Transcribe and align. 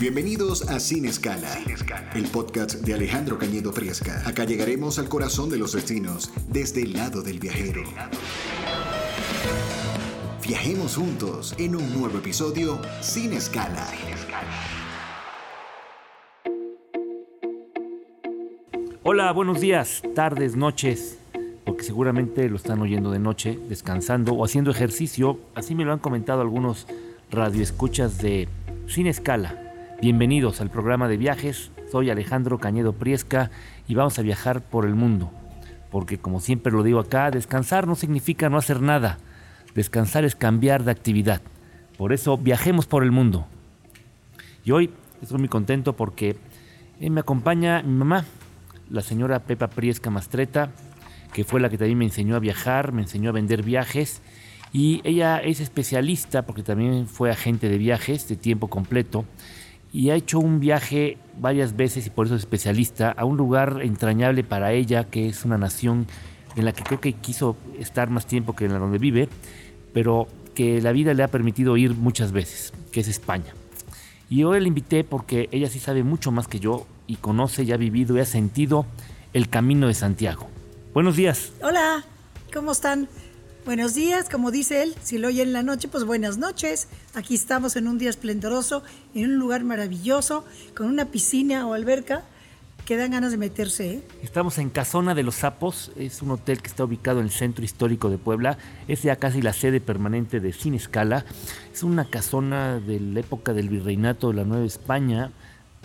Bienvenidos 0.00 0.62
a 0.68 0.78
Sin 0.78 1.06
Escala, 1.06 1.58
el 2.14 2.26
podcast 2.28 2.74
de 2.82 2.94
Alejandro 2.94 3.36
Cañedo 3.36 3.72
Friesca. 3.72 4.22
Acá 4.28 4.44
llegaremos 4.44 4.96
al 5.00 5.08
corazón 5.08 5.50
de 5.50 5.58
los 5.58 5.72
destinos 5.72 6.30
desde 6.46 6.82
el 6.82 6.92
lado 6.92 7.20
del 7.20 7.40
viajero. 7.40 7.82
Viajemos 10.46 10.94
juntos 10.94 11.52
en 11.58 11.74
un 11.74 11.92
nuevo 11.98 12.16
episodio 12.16 12.80
Sin 13.00 13.32
Escala. 13.32 13.88
Hola, 19.02 19.32
buenos 19.32 19.60
días, 19.60 20.04
tardes, 20.14 20.54
noches, 20.54 21.18
porque 21.64 21.82
seguramente 21.82 22.48
lo 22.48 22.54
están 22.54 22.80
oyendo 22.82 23.10
de 23.10 23.18
noche, 23.18 23.58
descansando 23.68 24.32
o 24.34 24.44
haciendo 24.44 24.70
ejercicio. 24.70 25.40
Así 25.56 25.74
me 25.74 25.84
lo 25.84 25.92
han 25.92 25.98
comentado 25.98 26.40
algunos 26.40 26.86
radioescuchas 27.32 28.18
de 28.18 28.46
Sin 28.86 29.08
Escala. 29.08 29.67
Bienvenidos 30.00 30.60
al 30.60 30.70
programa 30.70 31.08
de 31.08 31.16
viajes. 31.16 31.72
Soy 31.90 32.08
Alejandro 32.08 32.58
Cañedo 32.58 32.92
Priesca 32.92 33.50
y 33.88 33.96
vamos 33.96 34.16
a 34.20 34.22
viajar 34.22 34.62
por 34.62 34.86
el 34.86 34.94
mundo. 34.94 35.32
Porque 35.90 36.18
como 36.18 36.38
siempre 36.38 36.72
lo 36.72 36.84
digo 36.84 37.00
acá, 37.00 37.32
descansar 37.32 37.88
no 37.88 37.96
significa 37.96 38.48
no 38.48 38.58
hacer 38.58 38.80
nada. 38.80 39.18
Descansar 39.74 40.24
es 40.24 40.36
cambiar 40.36 40.84
de 40.84 40.92
actividad. 40.92 41.42
Por 41.96 42.12
eso 42.12 42.38
viajemos 42.38 42.86
por 42.86 43.02
el 43.02 43.10
mundo. 43.10 43.48
Y 44.64 44.70
hoy 44.70 44.90
estoy 45.20 45.38
muy 45.38 45.48
contento 45.48 45.96
porque 45.96 46.36
eh, 47.00 47.10
me 47.10 47.18
acompaña 47.18 47.82
mi 47.82 47.94
mamá, 47.94 48.24
la 48.90 49.02
señora 49.02 49.40
Pepa 49.40 49.66
Priesca 49.66 50.10
Mastreta, 50.10 50.70
que 51.32 51.42
fue 51.42 51.58
la 51.58 51.70
que 51.70 51.76
también 51.76 51.98
me 51.98 52.04
enseñó 52.04 52.36
a 52.36 52.38
viajar, 52.38 52.92
me 52.92 53.02
enseñó 53.02 53.30
a 53.30 53.32
vender 53.32 53.64
viajes. 53.64 54.22
Y 54.72 55.00
ella 55.02 55.38
es 55.38 55.58
especialista 55.58 56.46
porque 56.46 56.62
también 56.62 57.08
fue 57.08 57.32
agente 57.32 57.68
de 57.68 57.78
viajes 57.78 58.28
de 58.28 58.36
tiempo 58.36 58.68
completo 58.68 59.24
y 59.92 60.10
ha 60.10 60.14
hecho 60.14 60.38
un 60.38 60.60
viaje 60.60 61.18
varias 61.38 61.76
veces 61.76 62.06
y 62.06 62.10
por 62.10 62.26
eso 62.26 62.34
es 62.34 62.42
especialista 62.42 63.10
a 63.10 63.24
un 63.24 63.36
lugar 63.36 63.80
entrañable 63.82 64.44
para 64.44 64.72
ella, 64.72 65.04
que 65.04 65.28
es 65.28 65.44
una 65.44 65.58
nación 65.58 66.06
en 66.56 66.64
la 66.64 66.72
que 66.72 66.82
creo 66.82 67.00
que 67.00 67.12
quiso 67.12 67.56
estar 67.78 68.10
más 68.10 68.26
tiempo 68.26 68.54
que 68.54 68.64
en 68.66 68.72
la 68.72 68.78
donde 68.78 68.98
vive, 68.98 69.28
pero 69.92 70.28
que 70.54 70.82
la 70.82 70.92
vida 70.92 71.14
le 71.14 71.22
ha 71.22 71.28
permitido 71.28 71.76
ir 71.76 71.94
muchas 71.94 72.32
veces, 72.32 72.72
que 72.92 73.00
es 73.00 73.08
España. 73.08 73.54
Y 74.28 74.44
hoy 74.44 74.60
la 74.60 74.68
invité 74.68 75.04
porque 75.04 75.48
ella 75.52 75.68
sí 75.68 75.78
sabe 75.78 76.02
mucho 76.02 76.32
más 76.32 76.48
que 76.48 76.60
yo 76.60 76.86
y 77.06 77.16
conoce 77.16 77.62
y 77.62 77.72
ha 77.72 77.76
vivido 77.76 78.16
y 78.16 78.20
ha 78.20 78.26
sentido 78.26 78.84
el 79.32 79.48
camino 79.48 79.86
de 79.86 79.94
Santiago. 79.94 80.48
Buenos 80.92 81.16
días. 81.16 81.52
Hola, 81.62 82.04
¿cómo 82.52 82.72
están? 82.72 83.08
Buenos 83.64 83.94
días, 83.94 84.28
como 84.28 84.50
dice 84.50 84.82
él, 84.82 84.94
si 85.02 85.18
lo 85.18 85.28
oye 85.28 85.42
en 85.42 85.52
la 85.52 85.62
noche, 85.62 85.88
pues 85.88 86.04
buenas 86.04 86.38
noches. 86.38 86.88
Aquí 87.14 87.34
estamos 87.34 87.76
en 87.76 87.86
un 87.86 87.98
día 87.98 88.08
esplendoroso, 88.08 88.82
en 89.14 89.32
un 89.32 89.36
lugar 89.36 89.62
maravilloso, 89.62 90.44
con 90.74 90.86
una 90.86 91.06
piscina 91.06 91.66
o 91.66 91.74
alberca 91.74 92.24
que 92.86 92.96
dan 92.96 93.10
ganas 93.10 93.32
de 93.32 93.36
meterse. 93.36 93.90
¿eh? 93.92 94.02
Estamos 94.22 94.56
en 94.56 94.70
Casona 94.70 95.14
de 95.14 95.22
los 95.22 95.34
Sapos, 95.34 95.92
es 95.96 96.22
un 96.22 96.30
hotel 96.30 96.62
que 96.62 96.68
está 96.68 96.84
ubicado 96.84 97.18
en 97.18 97.26
el 97.26 97.30
centro 97.30 97.62
histórico 97.62 98.08
de 98.08 98.16
Puebla, 98.16 98.56
es 98.88 99.02
ya 99.02 99.16
casi 99.16 99.42
la 99.42 99.52
sede 99.52 99.82
permanente 99.82 100.40
de 100.40 100.54
Sin 100.54 100.72
Escala. 100.72 101.26
Es 101.70 101.82
una 101.82 102.08
casona 102.08 102.80
de 102.80 102.98
la 102.98 103.20
época 103.20 103.52
del 103.52 103.68
virreinato 103.68 104.28
de 104.28 104.36
la 104.36 104.44
Nueva 104.44 104.64
España, 104.64 105.30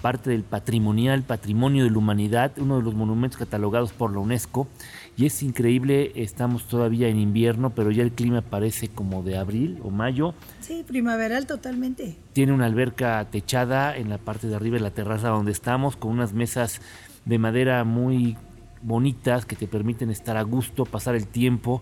parte 0.02 0.30
del 0.30 0.44
patrimonial 0.44 1.24
patrimonio 1.24 1.84
de 1.84 1.92
la 1.92 1.98
humanidad, 1.98 2.54
uno 2.58 2.78
de 2.78 2.84
los 2.84 2.94
monumentos 2.94 3.38
catalogados 3.38 3.92
por 3.92 4.14
la 4.14 4.20
UNESCO. 4.20 4.68
Y 5.16 5.28
es 5.28 5.44
increíble, 5.44 6.12
estamos 6.16 6.68
todavía 6.68 7.08
en 7.08 7.20
invierno, 7.20 7.70
pero 7.70 7.92
ya 7.92 8.02
el 8.02 8.12
clima 8.12 8.42
parece 8.42 8.88
como 8.88 9.22
de 9.22 9.38
abril 9.38 9.80
o 9.84 9.92
mayo. 9.92 10.34
Sí, 10.62 10.84
primaveral 10.88 11.46
totalmente. 11.46 12.16
Tiene 12.34 12.52
una 12.52 12.66
alberca 12.66 13.24
techada 13.30 13.96
en 13.96 14.10
la 14.10 14.18
parte 14.18 14.48
de 14.48 14.56
arriba 14.56 14.78
de 14.78 14.84
la 14.84 14.92
terraza 14.92 15.30
donde 15.30 15.52
estamos, 15.52 15.96
con 15.96 16.12
unas 16.12 16.34
mesas 16.34 16.82
de 17.26 17.38
madera 17.38 17.84
muy 17.84 18.38
bonitas 18.82 19.46
que 19.46 19.56
te 19.56 19.68
permiten 19.68 20.10
estar 20.10 20.36
a 20.36 20.42
gusto, 20.42 20.86
pasar 20.86 21.16
el 21.16 21.28
tiempo, 21.28 21.82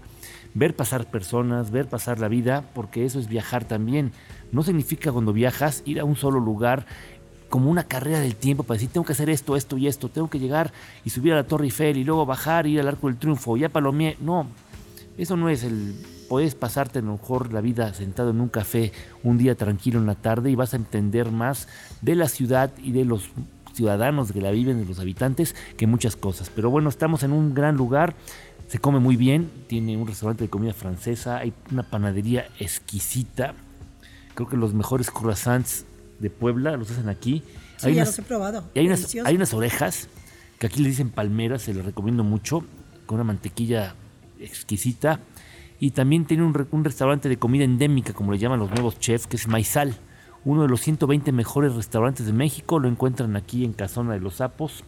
ver 0.53 0.75
pasar 0.75 1.09
personas, 1.09 1.71
ver 1.71 1.87
pasar 1.87 2.19
la 2.19 2.27
vida, 2.27 2.65
porque 2.73 3.05
eso 3.05 3.19
es 3.19 3.27
viajar 3.27 3.65
también. 3.65 4.11
No 4.51 4.63
significa 4.63 5.11
cuando 5.11 5.33
viajas 5.33 5.83
ir 5.85 5.99
a 5.99 6.03
un 6.03 6.15
solo 6.15 6.39
lugar 6.39 6.85
como 7.51 7.69
una 7.69 7.83
carrera 7.83 8.21
del 8.21 8.35
tiempo 8.35 8.63
para 8.63 8.77
decir, 8.77 8.89
tengo 8.89 9.05
que 9.05 9.11
hacer 9.11 9.29
esto, 9.29 9.57
esto 9.57 9.77
y 9.77 9.87
esto, 9.87 10.07
tengo 10.07 10.29
que 10.29 10.39
llegar 10.39 10.71
y 11.03 11.11
subir 11.11 11.33
a 11.33 11.35
la 11.35 11.43
Torre 11.43 11.65
Eiffel 11.65 11.97
y 11.97 12.03
luego 12.05 12.25
bajar, 12.25 12.65
ir 12.65 12.79
al 12.79 12.87
Arco 12.87 13.07
del 13.07 13.17
Triunfo, 13.17 13.57
ya 13.57 13.67
palomé. 13.67 14.17
No, 14.21 14.47
eso 15.17 15.37
no 15.37 15.49
es 15.49 15.63
el... 15.63 15.93
Puedes 16.29 16.55
pasarte 16.55 16.99
a 16.99 17.01
lo 17.01 17.11
mejor 17.11 17.51
la 17.51 17.59
vida 17.59 17.93
sentado 17.93 18.29
en 18.29 18.39
un 18.39 18.47
café 18.47 18.93
un 19.21 19.37
día 19.37 19.55
tranquilo 19.55 19.99
en 19.99 20.05
la 20.05 20.15
tarde 20.15 20.49
y 20.49 20.55
vas 20.55 20.73
a 20.73 20.77
entender 20.77 21.29
más 21.29 21.67
de 22.01 22.15
la 22.15 22.29
ciudad 22.29 22.71
y 22.81 22.93
de 22.93 23.03
los 23.03 23.29
ciudadanos 23.73 24.31
que 24.31 24.39
la 24.39 24.51
viven, 24.51 24.79
de 24.79 24.85
los 24.85 24.99
habitantes, 24.99 25.53
que 25.75 25.87
muchas 25.87 26.15
cosas. 26.15 26.49
Pero 26.49 26.69
bueno, 26.69 26.87
estamos 26.87 27.23
en 27.23 27.33
un 27.33 27.53
gran 27.53 27.75
lugar, 27.75 28.15
se 28.69 28.79
come 28.79 28.99
muy 28.99 29.17
bien, 29.17 29.51
tiene 29.67 29.97
un 29.97 30.07
restaurante 30.07 30.45
de 30.45 30.49
comida 30.49 30.73
francesa, 30.73 31.39
hay 31.39 31.51
una 31.69 31.83
panadería 31.83 32.47
exquisita, 32.59 33.53
creo 34.33 34.47
que 34.47 34.55
los 34.55 34.73
mejores 34.73 35.11
croissants 35.11 35.83
de 36.21 36.29
Puebla, 36.29 36.77
los 36.77 36.91
hacen 36.91 37.09
aquí. 37.09 37.43
Sí, 37.77 37.87
hay 37.87 37.95
ya 37.95 38.05
los 38.05 38.17
he 38.17 38.21
probado. 38.21 38.63
Y 38.73 38.79
hay 38.79 38.87
unas, 38.87 39.15
hay 39.25 39.35
unas, 39.35 39.53
orejas 39.53 40.07
que 40.59 40.67
aquí 40.67 40.81
le 40.81 40.89
dicen 40.89 41.09
palmeras, 41.09 41.63
se 41.63 41.73
les 41.73 41.83
recomiendo 41.83 42.23
mucho, 42.23 42.63
con 43.05 43.15
una 43.15 43.23
mantequilla 43.23 43.95
exquisita. 44.39 45.19
Y 45.79 45.91
también 45.91 46.25
tiene 46.25 46.43
un, 46.43 46.67
un, 46.69 46.83
restaurante 46.83 47.27
de 47.27 47.37
comida 47.37 47.63
endémica, 47.63 48.13
como 48.13 48.31
le 48.31 48.37
llaman 48.37 48.59
los 48.59 48.69
nuevos 48.69 48.99
chefs, 48.99 49.25
que 49.25 49.35
es 49.35 49.47
Maizal, 49.47 49.95
uno 50.45 50.61
de 50.61 50.67
los 50.67 50.81
120 50.81 51.31
mejores 51.31 51.73
restaurantes 51.73 52.27
de 52.27 52.33
México. 52.33 52.77
Lo 52.77 52.87
encuentran 52.87 53.35
aquí 53.35 53.65
en 53.65 53.73
Casona 53.73 54.13
de 54.13 54.19
los 54.19 54.35
Sapos, 54.35 54.83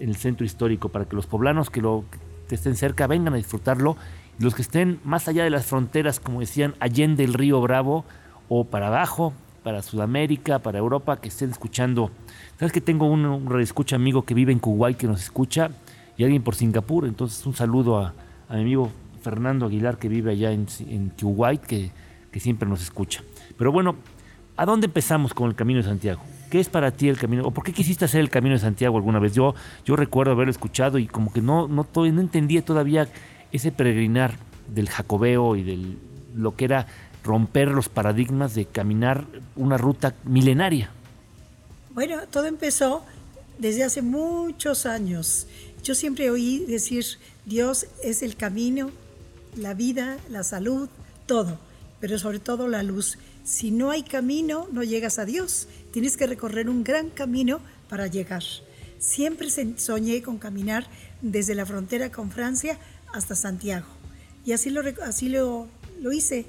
en 0.00 0.08
el 0.08 0.16
centro 0.16 0.44
histórico, 0.44 0.88
para 0.88 1.04
que 1.04 1.14
los 1.14 1.26
poblanos 1.26 1.70
que, 1.70 1.80
lo, 1.80 2.04
que 2.48 2.56
estén 2.56 2.74
cerca 2.74 3.06
vengan 3.06 3.34
a 3.34 3.36
disfrutarlo. 3.36 3.96
Y 4.40 4.42
los 4.42 4.56
que 4.56 4.62
estén 4.62 4.98
más 5.04 5.28
allá 5.28 5.44
de 5.44 5.50
las 5.50 5.66
fronteras, 5.66 6.18
como 6.18 6.40
decían, 6.40 6.74
allende 6.80 7.22
el 7.22 7.34
río 7.34 7.60
Bravo 7.60 8.04
o 8.48 8.64
para 8.64 8.88
abajo, 8.88 9.32
para 9.66 9.82
Sudamérica, 9.82 10.60
para 10.60 10.78
Europa, 10.78 11.20
que 11.20 11.26
estén 11.26 11.50
escuchando. 11.50 12.12
Sabes 12.56 12.72
que 12.72 12.80
tengo 12.80 13.10
un, 13.10 13.26
un 13.26 13.60
escucha 13.60 13.96
amigo 13.96 14.24
que 14.24 14.32
vive 14.32 14.52
en 14.52 14.60
Kuwait 14.60 14.96
que 14.96 15.08
nos 15.08 15.20
escucha 15.20 15.70
y 16.16 16.22
alguien 16.22 16.44
por 16.44 16.54
Singapur. 16.54 17.04
Entonces 17.04 17.44
un 17.44 17.52
saludo 17.52 17.98
a, 17.98 18.14
mi 18.48 18.60
amigo 18.60 18.92
Fernando 19.22 19.66
Aguilar 19.66 19.98
que 19.98 20.08
vive 20.08 20.30
allá 20.30 20.52
en, 20.52 20.68
en 20.88 21.08
Kuwait, 21.20 21.60
que, 21.62 21.90
que 22.30 22.38
siempre 22.38 22.68
nos 22.68 22.80
escucha. 22.80 23.24
Pero 23.58 23.72
bueno, 23.72 23.96
¿a 24.56 24.64
dónde 24.66 24.86
empezamos 24.86 25.34
con 25.34 25.48
el 25.48 25.56
Camino 25.56 25.78
de 25.78 25.88
Santiago? 25.88 26.22
¿Qué 26.48 26.60
es 26.60 26.68
para 26.68 26.92
ti 26.92 27.08
el 27.08 27.18
camino? 27.18 27.44
¿O 27.44 27.50
por 27.50 27.64
qué 27.64 27.72
quisiste 27.72 28.04
hacer 28.04 28.20
el 28.20 28.30
Camino 28.30 28.54
de 28.54 28.60
Santiago 28.60 28.96
alguna 28.96 29.18
vez? 29.18 29.34
Yo, 29.34 29.56
yo 29.84 29.96
recuerdo 29.96 30.30
haberlo 30.30 30.52
escuchado 30.52 30.96
y 31.00 31.08
como 31.08 31.32
que 31.32 31.42
no, 31.42 31.66
no, 31.66 31.88
no 31.92 32.20
entendía 32.20 32.64
todavía 32.64 33.08
ese 33.50 33.72
peregrinar 33.72 34.34
del 34.72 34.88
jacobeo 34.88 35.56
y 35.56 35.64
de 35.64 35.96
lo 36.36 36.54
que 36.54 36.66
era 36.66 36.86
romper 37.26 37.68
los 37.68 37.88
paradigmas 37.88 38.54
de 38.54 38.64
caminar 38.64 39.26
una 39.56 39.76
ruta 39.76 40.14
milenaria? 40.24 40.90
Bueno, 41.92 42.20
todo 42.30 42.46
empezó 42.46 43.04
desde 43.58 43.84
hace 43.84 44.02
muchos 44.02 44.86
años. 44.86 45.46
Yo 45.82 45.94
siempre 45.94 46.30
oí 46.30 46.64
decir, 46.66 47.04
Dios 47.44 47.86
es 48.02 48.22
el 48.22 48.36
camino, 48.36 48.90
la 49.56 49.74
vida, 49.74 50.18
la 50.30 50.44
salud, 50.44 50.88
todo, 51.26 51.58
pero 52.00 52.18
sobre 52.18 52.38
todo 52.38 52.68
la 52.68 52.82
luz. 52.82 53.18
Si 53.44 53.70
no 53.70 53.90
hay 53.90 54.02
camino, 54.02 54.68
no 54.72 54.82
llegas 54.82 55.18
a 55.18 55.24
Dios. 55.24 55.68
Tienes 55.92 56.16
que 56.16 56.26
recorrer 56.26 56.68
un 56.68 56.84
gran 56.84 57.10
camino 57.10 57.60
para 57.88 58.06
llegar. 58.06 58.42
Siempre 58.98 59.48
soñé 59.76 60.22
con 60.22 60.38
caminar 60.38 60.86
desde 61.22 61.54
la 61.54 61.66
frontera 61.66 62.10
con 62.10 62.30
Francia 62.30 62.78
hasta 63.12 63.34
Santiago. 63.34 63.86
Y 64.44 64.52
así 64.52 64.70
lo, 64.70 64.82
así 65.02 65.28
lo, 65.28 65.68
lo 66.00 66.12
hice 66.12 66.46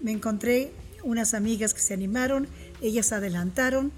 me 0.00 0.12
encontré 0.12 0.72
unas 1.02 1.34
amigas 1.34 1.74
que 1.74 1.80
se 1.80 1.94
animaron, 1.94 2.48
ellas 2.80 3.12
adelantaron 3.12 3.92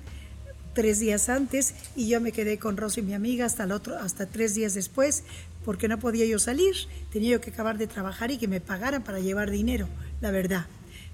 tres 0.74 1.00
días 1.00 1.28
antes 1.28 1.74
y 1.96 2.08
yo 2.08 2.20
me 2.20 2.32
quedé 2.32 2.58
con 2.58 2.76
Rosy, 2.76 3.02
mi 3.02 3.14
amiga, 3.14 3.46
hasta, 3.46 3.64
el 3.64 3.72
otro, 3.72 3.98
hasta 3.98 4.26
tres 4.26 4.54
días 4.54 4.74
después 4.74 5.24
porque 5.64 5.88
no 5.88 5.98
podía 5.98 6.24
yo 6.24 6.38
salir, 6.38 6.74
tenía 7.10 7.32
yo 7.32 7.40
que 7.40 7.50
acabar 7.50 7.78
de 7.78 7.86
trabajar 7.86 8.30
y 8.30 8.38
que 8.38 8.48
me 8.48 8.60
pagaran 8.60 9.02
para 9.02 9.20
llevar 9.20 9.50
dinero, 9.50 9.88
la 10.20 10.30
verdad. 10.30 10.66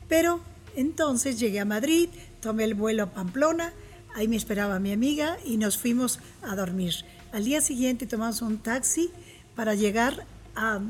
Pero 0.09 0.41
entonces 0.77 1.41
llegué 1.41 1.61
a 1.61 1.65
Madrid, 1.65 2.09
tomé 2.41 2.65
el 2.65 2.75
vuelo 2.75 3.05
a 3.05 3.11
Pamplona, 3.11 3.73
ahí 4.15 4.29
me 4.29 4.37
esperaba 4.37 4.79
mi 4.79 4.93
amiga 4.93 5.39
y 5.45 5.57
nos 5.57 5.79
fuimos 5.79 6.21
a 6.43 6.55
dormir. 6.55 6.95
Al 7.33 7.45
día 7.45 7.61
siguiente 7.61 8.07
tomamos 8.07 8.43
un 8.43 8.59
taxi 8.59 9.11
para 9.57 9.75
llegar 9.75 10.27
a 10.55 10.81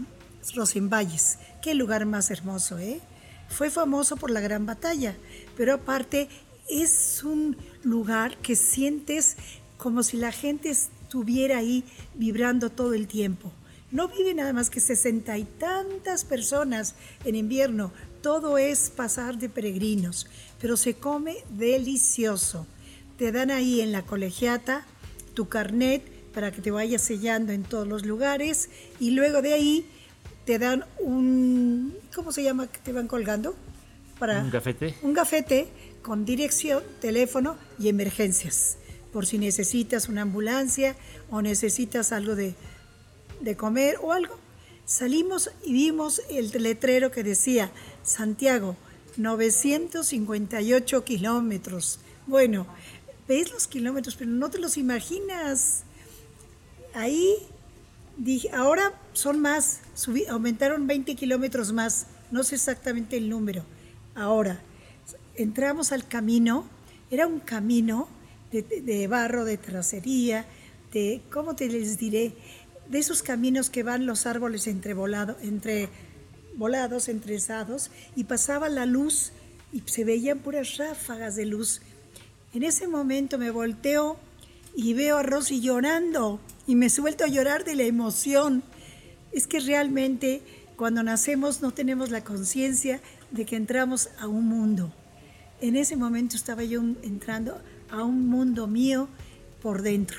Rosenvalles. 0.54 1.38
Qué 1.62 1.74
lugar 1.74 2.04
más 2.06 2.30
hermoso, 2.30 2.78
¿eh? 2.78 3.00
Fue 3.48 3.70
famoso 3.70 4.16
por 4.16 4.30
la 4.30 4.40
gran 4.40 4.66
batalla, 4.66 5.16
pero 5.56 5.74
aparte 5.74 6.28
es 6.68 7.22
un 7.24 7.56
lugar 7.82 8.36
que 8.38 8.56
sientes 8.56 9.36
como 9.76 10.02
si 10.02 10.16
la 10.16 10.32
gente 10.32 10.70
estuviera 10.70 11.58
ahí 11.58 11.84
vibrando 12.14 12.70
todo 12.70 12.94
el 12.94 13.06
tiempo. 13.06 13.52
No 13.90 14.08
vive 14.08 14.34
nada 14.34 14.52
más 14.52 14.70
que 14.70 14.80
sesenta 14.80 15.38
y 15.38 15.44
tantas 15.44 16.24
personas 16.24 16.96
en 17.24 17.36
invierno. 17.36 17.92
Todo 18.22 18.58
es 18.58 18.90
pasar 18.90 19.38
de 19.38 19.48
peregrinos, 19.48 20.26
pero 20.60 20.76
se 20.76 20.94
come 20.94 21.36
delicioso. 21.50 22.66
te 23.18 23.30
dan 23.30 23.52
ahí 23.52 23.80
en 23.80 23.92
la 23.92 24.02
colegiata 24.02 24.84
tu 25.34 25.48
carnet 25.48 26.02
para 26.32 26.50
que 26.50 26.60
te 26.60 26.72
vayas 26.72 27.02
sellando 27.02 27.52
en 27.52 27.62
todos 27.62 27.86
los 27.86 28.04
lugares 28.04 28.68
y 28.98 29.10
luego 29.10 29.40
de 29.40 29.52
ahí 29.52 29.86
te 30.44 30.58
dan 30.58 30.84
un, 30.98 31.94
¿cómo 32.14 32.32
se 32.32 32.42
llama 32.42 32.66
que 32.66 32.78
te 32.78 32.92
van 32.92 33.08
colgando? 33.08 33.54
Para, 34.18 34.40
un 34.40 34.50
gafete. 34.50 34.94
Un 35.02 35.12
gafete 35.12 35.68
con 36.02 36.24
dirección, 36.24 36.82
teléfono 37.00 37.56
y 37.78 37.88
emergencias, 37.88 38.76
por 39.12 39.26
si 39.26 39.38
necesitas 39.38 40.08
una 40.08 40.22
ambulancia 40.22 40.96
o 41.30 41.42
necesitas 41.42 42.12
algo 42.12 42.34
de, 42.34 42.54
de 43.40 43.56
comer 43.56 43.96
o 44.02 44.12
algo. 44.12 44.38
Salimos 44.86 45.50
y 45.64 45.72
vimos 45.72 46.20
el 46.28 46.50
letrero 46.62 47.10
que 47.10 47.24
decía 47.24 47.70
Santiago, 48.02 48.76
958 49.16 51.04
kilómetros. 51.04 52.00
Bueno, 52.26 52.66
ves 53.26 53.50
los 53.50 53.66
kilómetros, 53.66 54.16
pero 54.16 54.30
no 54.30 54.50
te 54.50 54.58
los 54.58 54.76
imaginas. 54.76 55.84
Ahí 56.92 57.36
dije, 58.16 58.50
ahora 58.52 58.92
son 59.12 59.40
más, 59.40 59.80
aumentaron 60.28 60.86
20 60.86 61.14
kilómetros 61.14 61.72
más, 61.72 62.06
no 62.30 62.42
sé 62.42 62.56
exactamente 62.56 63.16
el 63.16 63.28
número. 63.28 63.64
Ahora, 64.14 64.60
entramos 65.34 65.92
al 65.92 66.06
camino, 66.06 66.68
era 67.10 67.26
un 67.26 67.40
camino 67.40 68.08
de, 68.52 69.06
barro, 69.08 69.44
de 69.44 69.56
tracería, 69.56 70.46
de, 70.92 71.22
¿cómo 71.30 71.56
te 71.56 71.68
les 71.68 71.98
diré? 71.98 72.34
De 72.88 72.98
esos 72.98 73.22
caminos 73.22 73.70
que 73.70 73.82
van 73.82 74.06
los 74.06 74.26
árboles 74.26 74.66
entre, 74.66 74.94
volado, 74.94 75.36
entre 75.42 75.88
volados, 76.56 77.08
entrezados, 77.08 77.90
y 78.14 78.24
pasaba 78.24 78.68
la 78.68 78.86
luz 78.86 79.32
y 79.72 79.82
se 79.86 80.04
veían 80.04 80.38
puras 80.38 80.76
ráfagas 80.76 81.34
de 81.34 81.46
luz. 81.46 81.82
En 82.52 82.62
ese 82.62 82.86
momento 82.86 83.38
me 83.38 83.50
volteo 83.50 84.16
y 84.76 84.94
veo 84.94 85.18
a 85.18 85.22
Rosy 85.22 85.60
llorando 85.60 86.40
y 86.66 86.74
me 86.74 86.90
suelto 86.90 87.24
a 87.24 87.28
llorar 87.28 87.64
de 87.64 87.76
la 87.76 87.84
emoción. 87.84 88.62
Es 89.32 89.46
que 89.46 89.60
realmente 89.60 90.42
cuando 90.76 91.02
nacemos 91.02 91.62
no 91.62 91.72
tenemos 91.72 92.10
la 92.10 92.24
conciencia 92.24 93.00
de 93.30 93.44
que 93.46 93.56
entramos 93.56 94.10
a 94.18 94.26
un 94.26 94.48
mundo. 94.48 94.92
En 95.60 95.76
ese 95.76 95.96
momento 95.96 96.36
estaba 96.36 96.64
yo 96.64 96.82
entrando 97.02 97.60
a 97.90 98.02
un 98.02 98.28
mundo 98.28 98.66
mío 98.66 99.08
por 99.62 99.82
dentro, 99.82 100.18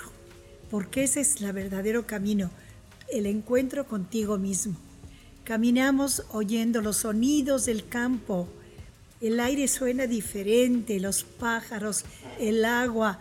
porque 0.71 1.03
ese 1.03 1.21
es 1.21 1.41
el 1.41 1.51
verdadero 1.51 2.07
camino, 2.07 2.49
el 3.11 3.25
encuentro 3.25 3.85
contigo 3.85 4.37
mismo. 4.37 4.75
Caminamos 5.43 6.23
oyendo 6.31 6.81
los 6.81 6.97
sonidos 6.97 7.65
del 7.65 7.87
campo, 7.87 8.47
el 9.21 9.39
aire 9.39 9.67
suena 9.67 10.07
diferente, 10.07 10.99
los 10.99 11.23
pájaros, 11.23 12.05
el 12.39 12.65
agua, 12.65 13.19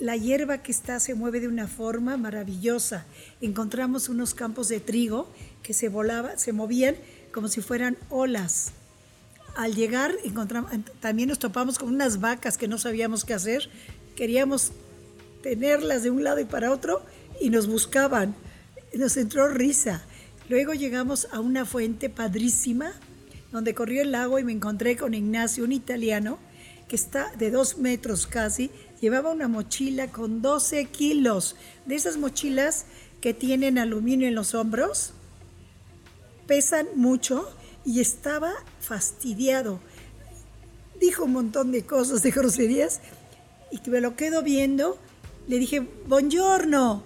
la 0.00 0.16
hierba 0.16 0.58
que 0.58 0.72
está 0.72 1.00
se 1.00 1.14
mueve 1.14 1.40
de 1.40 1.48
una 1.48 1.68
forma 1.68 2.16
maravillosa. 2.16 3.04
Encontramos 3.40 4.08
unos 4.08 4.34
campos 4.34 4.68
de 4.68 4.80
trigo 4.80 5.28
que 5.62 5.74
se 5.74 5.88
volaban, 5.88 6.38
se 6.38 6.52
movían 6.52 6.96
como 7.32 7.48
si 7.48 7.60
fueran 7.60 7.96
olas. 8.10 8.72
Al 9.56 9.74
llegar 9.74 10.12
encontramos, 10.24 10.72
también 11.00 11.28
nos 11.28 11.38
topamos 11.38 11.78
con 11.78 11.88
unas 11.88 12.20
vacas 12.20 12.58
que 12.58 12.68
no 12.68 12.78
sabíamos 12.78 13.24
qué 13.24 13.34
hacer. 13.34 13.70
Queríamos 14.16 14.72
tenerlas 15.42 16.02
de 16.02 16.10
un 16.10 16.24
lado 16.24 16.40
y 16.40 16.44
para 16.44 16.72
otro 16.72 17.02
y 17.40 17.50
nos 17.50 17.66
buscaban. 17.66 18.34
Nos 18.94 19.16
entró 19.16 19.48
risa. 19.48 20.02
Luego 20.48 20.74
llegamos 20.74 21.28
a 21.32 21.40
una 21.40 21.64
fuente 21.64 22.10
padrísima 22.10 22.92
donde 23.52 23.74
corrió 23.74 24.02
el 24.02 24.10
lago 24.10 24.38
y 24.40 24.44
me 24.44 24.52
encontré 24.52 24.96
con 24.96 25.14
Ignacio, 25.14 25.62
un 25.62 25.72
italiano 25.72 26.38
que 26.88 26.96
está 26.96 27.30
de 27.36 27.50
dos 27.50 27.78
metros 27.78 28.26
casi, 28.26 28.70
llevaba 29.04 29.32
una 29.32 29.48
mochila 29.48 30.10
con 30.10 30.40
12 30.40 30.86
kilos, 30.86 31.56
de 31.84 31.94
esas 31.94 32.16
mochilas 32.16 32.86
que 33.20 33.34
tienen 33.34 33.76
aluminio 33.76 34.26
en 34.26 34.34
los 34.34 34.54
hombros, 34.54 35.12
pesan 36.46 36.86
mucho 36.96 37.46
y 37.84 38.00
estaba 38.00 38.54
fastidiado. 38.80 39.78
Dijo 40.98 41.24
un 41.24 41.32
montón 41.32 41.70
de 41.70 41.84
cosas, 41.84 42.22
de 42.22 42.30
groserías, 42.30 43.00
y 43.70 43.76
que 43.80 43.90
me 43.90 44.00
lo 44.00 44.16
quedo 44.16 44.42
viendo, 44.42 44.96
le 45.48 45.58
dije, 45.58 45.80
buongiorno, 46.06 47.02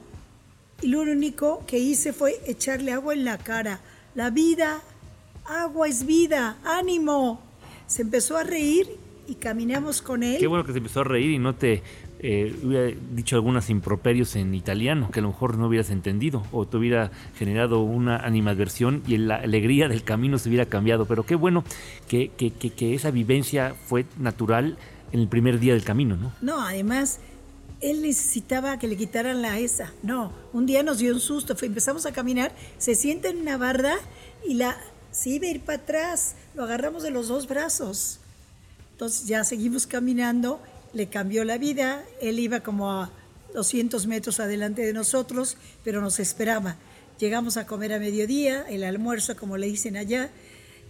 y 0.81 0.87
lo 0.87 1.01
único 1.01 1.65
que 1.67 1.81
hice 1.81 2.13
fue 2.13 2.41
echarle 2.47 2.93
agua 2.93 3.15
en 3.15 3.25
la 3.25 3.39
cara. 3.39 3.81
La 4.15 4.31
vida, 4.31 4.83
agua 5.47 5.89
es 5.89 6.07
vida, 6.07 6.59
ánimo. 6.63 7.41
Se 7.89 8.03
empezó 8.03 8.37
a 8.37 8.45
reír 8.45 8.87
y 9.29 9.35
caminamos 9.35 10.01
con 10.03 10.23
él. 10.23 10.39
Qué 10.39 10.47
bueno 10.47 10.65
que 10.65 10.73
se 10.73 10.79
empezó 10.79 11.01
a 11.01 11.05
reír 11.05 11.31
y 11.31 11.39
no 11.39 11.55
te 11.55 11.83
eh, 12.21 12.57
hubiera 12.65 12.97
dicho 13.13 13.37
algunas 13.37 13.69
improperios 13.71 14.35
en 14.37 14.55
italiano 14.55 15.11
que 15.11 15.21
a 15.21 15.23
lo 15.23 15.29
mejor 15.29 15.59
no 15.59 15.69
hubieras 15.69 15.91
entendido 15.91 16.45
o 16.51 16.67
te 16.67 16.79
hubiera 16.79 17.11
generado 17.37 17.81
una 17.81 18.17
animadversión 18.17 19.03
y 19.07 19.19
la 19.19 19.37
alegría 19.37 19.89
del 19.89 20.03
camino 20.03 20.39
se 20.39 20.49
hubiera 20.49 20.67
cambiado. 20.67 21.05
Pero 21.05 21.25
qué 21.25 21.35
bueno 21.35 21.63
que, 22.09 22.31
que, 22.37 22.51
que 22.51 22.95
esa 22.95 23.11
vivencia 23.11 23.75
fue 23.87 24.07
natural 24.19 24.79
en 25.13 25.21
el 25.21 25.29
primer 25.29 25.61
día 25.61 25.75
del 25.75 25.85
camino, 25.85 26.17
¿no? 26.17 26.33
No, 26.41 26.61
además 26.61 27.21
él 27.81 28.03
necesitaba 28.03 28.79
que 28.79 28.89
le 28.89 28.97
quitaran 28.97 29.43
la 29.43 29.59
esa. 29.59 29.93
No, 30.03 30.33
un 30.53 30.67
día 30.67 30.83
nos 30.83 30.99
dio 30.99 31.13
un 31.13 31.21
susto, 31.21 31.55
empezamos 31.61 32.07
a 32.07 32.13
caminar, 32.13 32.53
se 32.79 32.95
sienta 32.95 33.29
en 33.29 33.39
una 33.39 33.59
barda 33.59 33.95
y 34.47 34.55
la 34.55 34.77
se 35.11 35.31
iba 35.31 35.47
a 35.47 35.51
ir 35.51 35.61
para 35.61 35.79
atrás, 35.79 36.35
lo 36.55 36.65
agarramos 36.65 37.03
de 37.03 37.11
los 37.11 37.29
dos 37.29 37.47
brazos. 37.47 38.21
Entonces 38.99 39.29
ya 39.29 39.45
seguimos 39.45 39.87
caminando, 39.87 40.61
le 40.93 41.07
cambió 41.07 41.45
la 41.45 41.57
vida, 41.57 42.05
él 42.21 42.41
iba 42.41 42.65
como 42.65 42.91
a 42.91 43.13
200 43.55 44.09
metros 44.09 44.41
adelante 44.41 44.83
de 44.83 44.93
nosotros, 44.93 45.57
pero 45.85 46.01
nos 46.01 46.19
esperaba. 46.19 46.75
Llegamos 47.21 47.57
a 47.59 47.65
comer 47.65 47.93
a 47.93 48.01
mediodía, 48.01 48.63
el 48.69 48.83
almuerzo 48.83 49.37
como 49.37 49.57
le 49.57 49.69
dicen 49.69 49.97
allá, 49.97 50.33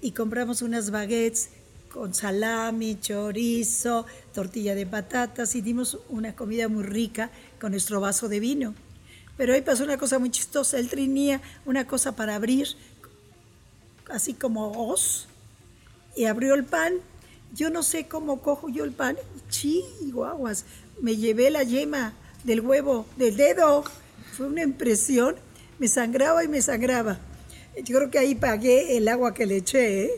y 0.00 0.12
compramos 0.12 0.62
unas 0.62 0.90
baguettes 0.90 1.50
con 1.92 2.14
salami, 2.14 2.98
chorizo, 2.98 4.06
tortilla 4.32 4.74
de 4.74 4.86
patatas 4.86 5.54
y 5.54 5.60
dimos 5.60 5.98
una 6.08 6.34
comida 6.34 6.66
muy 6.68 6.84
rica 6.84 7.30
con 7.60 7.72
nuestro 7.72 8.00
vaso 8.00 8.30
de 8.30 8.40
vino. 8.40 8.74
Pero 9.36 9.52
ahí 9.52 9.60
pasó 9.60 9.84
una 9.84 9.98
cosa 9.98 10.18
muy 10.18 10.30
chistosa, 10.30 10.78
él 10.78 10.88
tenía 10.88 11.42
una 11.66 11.86
cosa 11.86 12.16
para 12.16 12.36
abrir, 12.36 12.68
así 14.08 14.32
como 14.32 14.90
os, 14.90 15.28
y 16.16 16.24
abrió 16.24 16.54
el 16.54 16.64
pan. 16.64 16.94
Yo 17.54 17.70
no 17.70 17.82
sé 17.82 18.06
cómo 18.06 18.40
cojo 18.42 18.68
yo 18.68 18.84
el 18.84 18.92
pan, 18.92 19.16
guaguas, 20.12 20.64
me 21.00 21.16
llevé 21.16 21.50
la 21.50 21.62
yema 21.62 22.14
del 22.44 22.60
huevo, 22.60 23.06
del 23.16 23.36
dedo. 23.36 23.84
Fue 24.36 24.46
una 24.46 24.62
impresión, 24.62 25.36
me 25.78 25.88
sangraba 25.88 26.44
y 26.44 26.48
me 26.48 26.62
sangraba. 26.62 27.18
Yo 27.82 27.96
creo 27.96 28.10
que 28.10 28.18
ahí 28.18 28.34
pagué 28.34 28.96
el 28.96 29.08
agua 29.08 29.34
que 29.34 29.46
le 29.46 29.56
eché, 29.58 30.04
¿eh? 30.04 30.10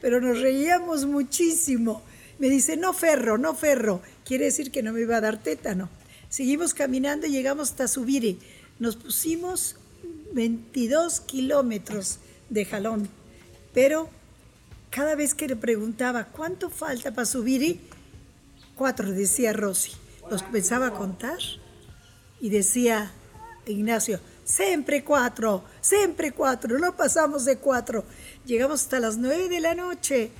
pero 0.00 0.20
nos 0.20 0.40
reíamos 0.40 1.06
muchísimo. 1.06 2.02
Me 2.38 2.48
dice, 2.48 2.76
no 2.76 2.92
ferro, 2.92 3.38
no 3.38 3.54
ferro. 3.54 4.02
Quiere 4.24 4.46
decir 4.46 4.70
que 4.70 4.82
no 4.82 4.92
me 4.92 5.00
iba 5.00 5.16
a 5.16 5.20
dar 5.22 5.42
tétano. 5.42 5.88
Seguimos 6.28 6.74
caminando 6.74 7.26
y 7.26 7.30
llegamos 7.30 7.70
hasta 7.70 7.88
Subiri. 7.88 8.38
Nos 8.78 8.96
pusimos 8.96 9.76
22 10.32 11.20
kilómetros 11.20 12.18
de 12.50 12.64
jalón, 12.66 13.08
pero 13.72 14.10
cada 14.96 15.14
vez 15.14 15.34
que 15.34 15.46
le 15.46 15.56
preguntaba 15.56 16.24
cuánto 16.24 16.70
falta 16.70 17.12
para 17.12 17.26
Subiri, 17.26 17.82
cuatro, 18.74 19.12
decía 19.12 19.52
Rosy. 19.52 19.92
Los 20.30 20.42
comenzaba 20.42 20.86
a 20.86 20.90
contar 20.92 21.36
y 22.40 22.48
decía 22.48 23.12
Ignacio, 23.66 24.20
siempre 24.44 25.04
cuatro, 25.04 25.62
siempre 25.82 26.32
cuatro, 26.32 26.78
no 26.78 26.96
pasamos 26.96 27.44
de 27.44 27.58
cuatro. 27.58 28.06
Llegamos 28.46 28.84
hasta 28.84 28.98
las 28.98 29.18
nueve 29.18 29.50
de 29.50 29.60
la 29.60 29.74
noche, 29.74 30.30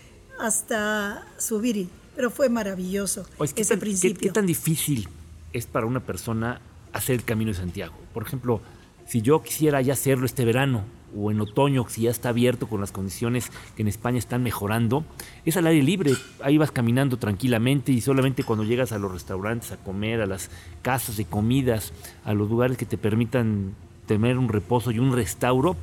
hasta 0.41 1.27
subir, 1.37 1.91
pero 2.15 2.31
fue 2.31 2.49
maravilloso 2.49 3.27
ese 3.57 3.77
principio. 3.77 4.19
¿qué, 4.19 4.31
tan 4.31 4.47
difícil 4.47 5.07
es 5.53 5.67
para 5.67 5.85
una 5.85 6.01
persona 6.01 6.63
hacer 6.95 7.17
el 7.17 7.25
Camino 7.25 7.51
de 7.51 7.59
Santiago? 7.59 7.95
Por 8.15 8.23
ejemplo, 8.23 8.63
si 9.07 9.21
yo 9.21 9.43
quisiera 9.43 9.83
ya 9.83 9.93
hacerlo 9.93 10.25
este 10.25 10.47
verano 10.47 10.87
o 11.15 11.31
en 11.31 11.41
otoño, 11.41 11.85
si 11.89 12.03
ya 12.03 12.11
está 12.11 12.31
abierto 12.31 12.67
con 12.67 12.81
las 12.81 12.93
condiciones 12.93 13.51
que 13.75 13.83
en 13.83 13.89
España 13.89 14.19
están 14.19 14.43
mejorando, 14.43 15.05
es 15.45 15.57
al 15.57 15.67
aire 15.67 15.83
libre, 15.83 16.15
ahí 16.43 16.59
vas 16.59 16.71
caminando 16.71 17.19
tranquilamente 17.19 17.93
y 17.93 18.01
solamente 18.01 18.45
cuando 18.45 18.65
llegas 18.65 18.93
a 18.93 18.99
los 18.99 19.13
restaurantes 19.13 19.73
a 19.73 19.77
comer, 19.77 20.21
a 20.21 20.27
las 20.27 20.51
casas 20.83 21.17
de 21.17 21.25
comidas, 21.25 21.93
a 22.25 22.35
los 22.35 22.49
lugares 22.49 22.77
que 22.77 22.87
te 22.87 22.99
permitan 22.99 23.75
tener 24.07 24.39
un 24.39 24.49
reposo 24.49 24.91
y 24.91 24.99
un 24.99 25.13
restauro, 25.13 25.77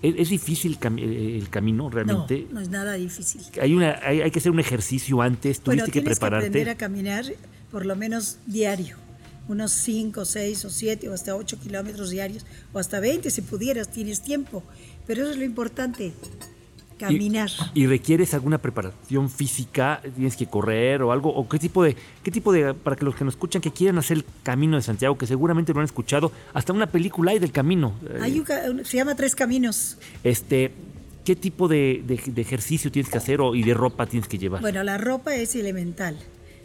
¿Es, 0.00 0.28
difícil 0.28 0.78
el 0.80 1.48
camino 1.50 1.90
realmente? 1.90 2.46
No, 2.48 2.54
no 2.54 2.60
es 2.60 2.68
nada 2.68 2.92
difícil. 2.92 3.42
Hay, 3.60 3.74
una, 3.74 3.98
hay, 4.00 4.30
que 4.30 4.38
hacer 4.38 4.52
un 4.52 4.60
ejercicio 4.60 5.20
antes, 5.20 5.60
tuviste 5.60 5.90
que 5.90 6.02
prepararte. 6.02 6.44
Que 6.44 6.50
aprender 6.50 6.70
a 6.70 6.76
caminar 6.76 7.24
por 7.72 7.84
lo 7.84 7.96
menos 7.96 8.38
diario, 8.46 8.96
unos 9.48 9.72
5, 9.72 10.24
6 10.24 10.64
o 10.64 10.70
7 10.70 11.08
o 11.08 11.14
hasta 11.14 11.34
8 11.34 11.58
kilómetros 11.60 12.10
diarios, 12.10 12.46
o 12.72 12.78
hasta 12.78 13.00
20 13.00 13.30
si 13.30 13.42
pudieras, 13.42 13.90
tienes 13.90 14.22
tiempo. 14.22 14.62
Pero 15.06 15.22
eso 15.22 15.32
es 15.32 15.38
lo 15.38 15.44
importante, 15.44 16.12
caminar. 16.98 17.50
¿Y, 17.74 17.86
requieres 17.86 18.34
alguna 18.34 18.58
preparación 18.58 19.30
física? 19.30 20.02
¿Tienes 20.14 20.36
que 20.36 20.46
correr 20.46 21.02
o 21.02 21.12
algo? 21.12 21.30
¿O 21.34 21.48
qué 21.48 21.58
tipo 21.58 21.82
de, 21.82 21.96
qué 22.22 22.30
tipo 22.30 22.52
de, 22.52 22.74
para 22.74 22.96
que 22.96 23.04
los 23.04 23.14
que 23.14 23.24
nos 23.24 23.34
escuchan 23.34 23.62
que 23.62 23.70
quieran 23.70 23.98
hacer 23.98 24.18
el 24.18 24.24
Camino 24.42 24.76
de 24.76 24.82
Santiago, 24.82 25.16
que 25.16 25.26
seguramente 25.26 25.72
lo 25.72 25.80
han 25.80 25.86
escuchado, 25.86 26.30
hasta 26.52 26.72
una 26.72 26.86
película 26.88 27.30
hay 27.30 27.38
del 27.38 27.52
camino? 27.52 27.94
Hay 28.20 28.44
se 28.84 28.96
llama 28.96 29.14
Tres 29.14 29.34
Caminos. 29.34 29.96
Este, 30.22 30.72
¿Qué 31.24 31.36
tipo 31.36 31.68
de, 31.68 32.04
ejercicio 32.36 32.90
tienes 32.90 33.10
que 33.10 33.18
hacer 33.18 33.40
o, 33.40 33.54
y 33.54 33.62
de 33.62 33.74
ropa 33.74 34.06
tienes 34.06 34.28
que 34.28 34.38
llevar? 34.38 34.60
Bueno, 34.60 34.82
la 34.82 34.98
ropa 34.98 35.34
es 35.34 35.54
elemental. 35.54 36.18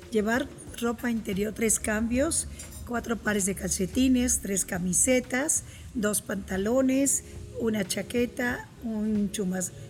Llevar 0.09 0.47
ropa 0.81 1.11
interior, 1.11 1.53
tres 1.53 1.79
cambios, 1.79 2.47
cuatro 2.87 3.17
pares 3.17 3.45
de 3.45 3.55
calcetines, 3.55 4.39
tres 4.41 4.65
camisetas, 4.65 5.63
dos 5.93 6.21
pantalones, 6.21 7.23
una 7.59 7.85
chaqueta, 7.85 8.67
un 8.83 9.31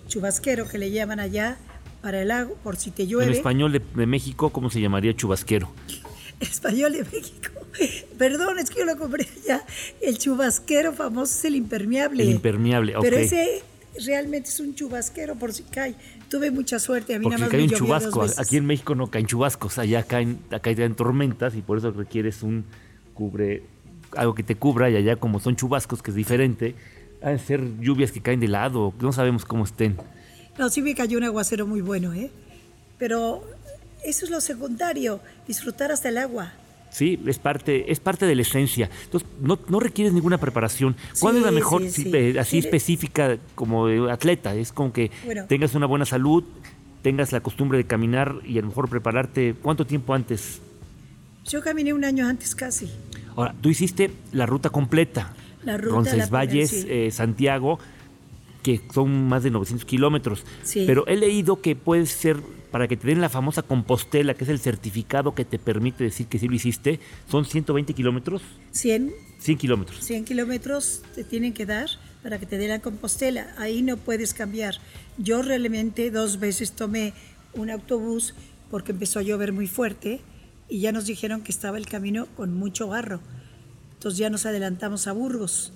chubasquero 0.08 0.68
que 0.68 0.78
le 0.78 0.92
llaman 0.92 1.20
allá 1.20 1.58
para 2.02 2.22
el 2.22 2.32
agua, 2.32 2.56
por 2.64 2.76
si 2.76 2.92
te 2.92 3.08
llueve. 3.08 3.32
En 3.32 3.38
español 3.38 3.72
de, 3.72 4.06
México, 4.06 4.52
¿cómo 4.52 4.70
se 4.70 4.82
llamaría 4.82 5.16
chubasquero? 5.16 5.72
español 6.40 6.94
de 6.94 7.04
México. 7.04 7.50
Perdón, 8.18 8.60
es 8.60 8.70
que 8.70 8.80
yo 8.80 8.86
lo 8.86 8.98
compré 8.98 9.28
allá. 9.44 9.66
El 10.02 10.18
chubasquero 10.18 10.94
famoso 10.94 11.34
es 11.34 11.46
el 11.46 11.56
impermeable. 11.56 12.24
El 12.24 12.30
impermeable, 12.30 12.96
ok. 12.98 13.04
Pero 13.04 13.18
ese 13.18 13.64
realmente 14.06 14.50
es 14.50 14.60
un 14.60 14.76
chubasquero 14.76 15.36
por 15.36 15.54
si 15.54 15.64
cae. 15.64 15.96
Tuve 16.30 16.52
mucha 16.52 16.80
suerte, 16.80 17.16
a 17.16 17.20
mí 17.20 17.24
Porque 17.24 17.38
nada 17.38 17.46
más 17.46 17.52
cae 17.52 17.64
un 17.64 17.70
chubasco. 17.70 18.26
Aquí 18.38 18.58
en 18.58 18.66
México 18.66 18.96
no 18.96 19.10
caen 19.10 19.26
chubascos, 19.26 19.78
allá 19.78 20.04
caen, 20.04 20.40
acá 20.52 20.76
caen 20.76 20.96
tormentas 20.96 21.56
y 21.56 21.62
por 21.62 21.78
eso 21.78 21.92
requieres 21.92 22.44
un 22.44 22.66
cubre, 23.14 23.64
algo 24.16 24.36
que 24.36 24.44
te 24.44 24.56
cubra 24.56 24.90
y 24.90 24.96
allá 24.96 25.16
como 25.16 25.40
son 25.40 25.56
chubascos, 25.56 26.02
que 26.02 26.12
es 26.12 26.16
diferente, 26.16 26.76
a 27.22 27.38
ser 27.38 27.62
lluvias 27.80 28.12
que 28.12 28.22
caen 28.22 28.40
de 28.40 28.48
lado, 28.48 28.94
no 29.00 29.14
sabemos 29.14 29.46
cómo 29.46 29.64
estén. 29.64 29.98
No, 30.58 30.70
sí 30.70 30.82
me 30.82 30.94
cayó 30.94 31.18
un 31.18 31.24
aguacero 31.24 31.66
muy 31.66 31.82
bueno, 31.82 32.14
¿eh? 32.14 32.30
Pero 32.98 33.44
eso 34.04 34.26
es 34.26 34.32
lo 34.32 34.42
secundario, 34.42 35.20
disfrutar 35.48 35.92
hasta 35.92 36.10
el 36.10 36.18
agua. 36.18 36.54
Sí, 36.92 37.20
es 37.26 37.40
parte, 37.40 37.92
es 37.92 38.00
parte 38.00 38.28
de 38.28 38.36
la 38.36 38.44
esencia. 38.44 38.88
Entonces, 39.06 39.28
no, 39.42 39.58
no 39.68 39.80
requieres 39.80 40.14
ninguna 40.14 40.38
preparación. 40.38 40.96
¿Cuál 41.20 41.38
es 41.38 41.44
la 41.44 41.50
mejor, 41.50 41.82
así 42.40 42.58
específica 42.60 43.40
como 43.56 43.88
atleta? 44.12 44.54
Es 44.54 44.72
como 44.72 44.94
que 44.94 45.10
tengas 45.48 45.74
una 45.74 45.88
buena 45.88 46.06
salud, 46.06 46.44
tengas 47.02 47.32
la 47.32 47.42
costumbre 47.42 47.80
de 47.80 47.86
caminar 47.86 48.36
y 48.46 48.60
a 48.60 48.62
lo 48.62 48.68
mejor 48.68 48.90
prepararte. 48.90 49.56
¿Cuánto 49.60 49.88
tiempo 49.88 50.14
antes? 50.14 50.62
Yo 51.46 51.62
caminé 51.62 51.94
un 51.94 52.06
año 52.06 52.28
antes 52.28 52.56
casi. 52.56 52.90
Ahora, 53.36 53.56
tú 53.62 53.70
hiciste 53.70 54.12
la 54.32 54.46
ruta 54.46 54.70
completa. 54.70 55.34
La 55.64 55.78
ruta. 55.78 56.28
Valles, 56.28 56.86
eh, 56.88 57.10
Santiago, 57.12 57.80
que 58.64 58.82
son 58.94 59.28
más 59.28 59.44
de 59.44 59.52
900 59.52 59.86
kilómetros. 59.86 60.46
Pero 60.74 61.06
he 61.08 61.16
leído 61.16 61.62
que 61.62 61.76
puede 61.76 62.06
ser, 62.06 62.42
para 62.72 62.88
que 62.88 62.98
te 62.98 63.08
den 63.08 63.22
la 63.22 63.30
famosa 63.30 63.62
Compostela, 63.62 64.34
que 64.34 64.44
es 64.46 64.50
el 64.50 64.60
certificado 64.60 65.36
que 65.36 65.46
te 65.46 65.60
permite 65.60 66.04
decir 66.04 66.28
que 66.28 66.40
sí 66.40 66.48
lo 66.48 66.56
hiciste, 66.56 67.00
son 67.30 67.46
120 67.46 67.94
kilómetros. 67.94 68.42
100. 68.72 69.14
100 69.40 69.58
kilómetros. 69.58 70.00
100 70.00 70.26
kilómetros 70.26 71.02
te 71.16 71.24
tienen 71.24 71.54
que 71.54 71.66
dar 71.66 71.90
para 72.24 72.40
que 72.40 72.46
te 72.46 72.58
den 72.58 72.70
la 72.70 72.80
Compostela. 72.80 73.54
Ahí 73.58 73.82
no 73.82 73.98
puedes 73.98 74.34
cambiar. 74.34 74.76
Yo 75.18 75.42
realmente 75.42 76.10
dos 76.10 76.40
veces 76.40 76.72
tomé 76.72 77.14
un 77.54 77.70
autobús 77.70 78.34
porque 78.72 78.94
empezó 78.94 79.20
a 79.20 79.24
llover 79.24 79.52
muy 79.52 79.68
fuerte 79.68 80.22
y 80.70 80.80
ya 80.80 80.92
nos 80.92 81.06
dijeron 81.06 81.42
que 81.42 81.52
estaba 81.52 81.78
el 81.78 81.86
camino 81.86 82.28
con 82.36 82.54
mucho 82.54 82.88
barro. 82.88 83.20
Entonces 83.94 84.18
ya 84.18 84.30
nos 84.30 84.46
adelantamos 84.46 85.08
a 85.08 85.14
Burgos 85.14 85.74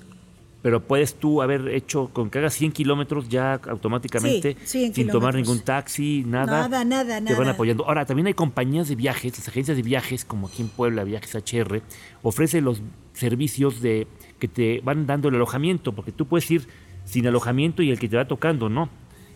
pero 0.61 0.83
puedes 0.83 1.15
tú 1.15 1.41
haber 1.41 1.69
hecho 1.69 2.09
con 2.11 2.29
que 2.29 2.39
hagas 2.39 2.53
100 2.55 2.71
kilómetros 2.71 3.29
ya 3.29 3.53
automáticamente 3.53 4.57
sin 4.65 5.07
tomar 5.07 5.35
ningún 5.35 5.61
taxi, 5.61 6.23
nada. 6.25 6.67
Nada, 6.67 6.83
nada, 6.83 7.23
Te 7.23 7.35
van 7.35 7.49
apoyando. 7.49 7.85
Ahora, 7.85 8.05
también 8.05 8.27
hay 8.27 8.33
compañías 8.33 8.89
de 8.89 8.95
viajes, 8.95 9.37
las 9.37 9.47
agencias 9.47 9.77
de 9.77 9.83
viajes, 9.83 10.25
como 10.25 10.47
aquí 10.47 10.63
en 10.63 10.67
Puebla, 10.67 11.03
Viajes 11.03 11.35
HR, 11.35 11.81
ofrece 12.23 12.59
los 12.59 12.81
servicios 13.13 13.81
de 13.81 14.07
que 14.39 14.47
te 14.47 14.81
van 14.81 15.05
dando 15.05 15.29
el 15.29 15.35
alojamiento, 15.35 15.93
porque 15.93 16.11
tú 16.11 16.27
puedes 16.27 16.49
ir 16.51 16.67
sin 17.05 17.25
alojamiento 17.27 17.81
y 17.81 17.91
el 17.91 17.97
que 17.97 18.09
te 18.09 18.17
va 18.17 18.27
tocando, 18.27 18.67
¿no? 18.67 18.89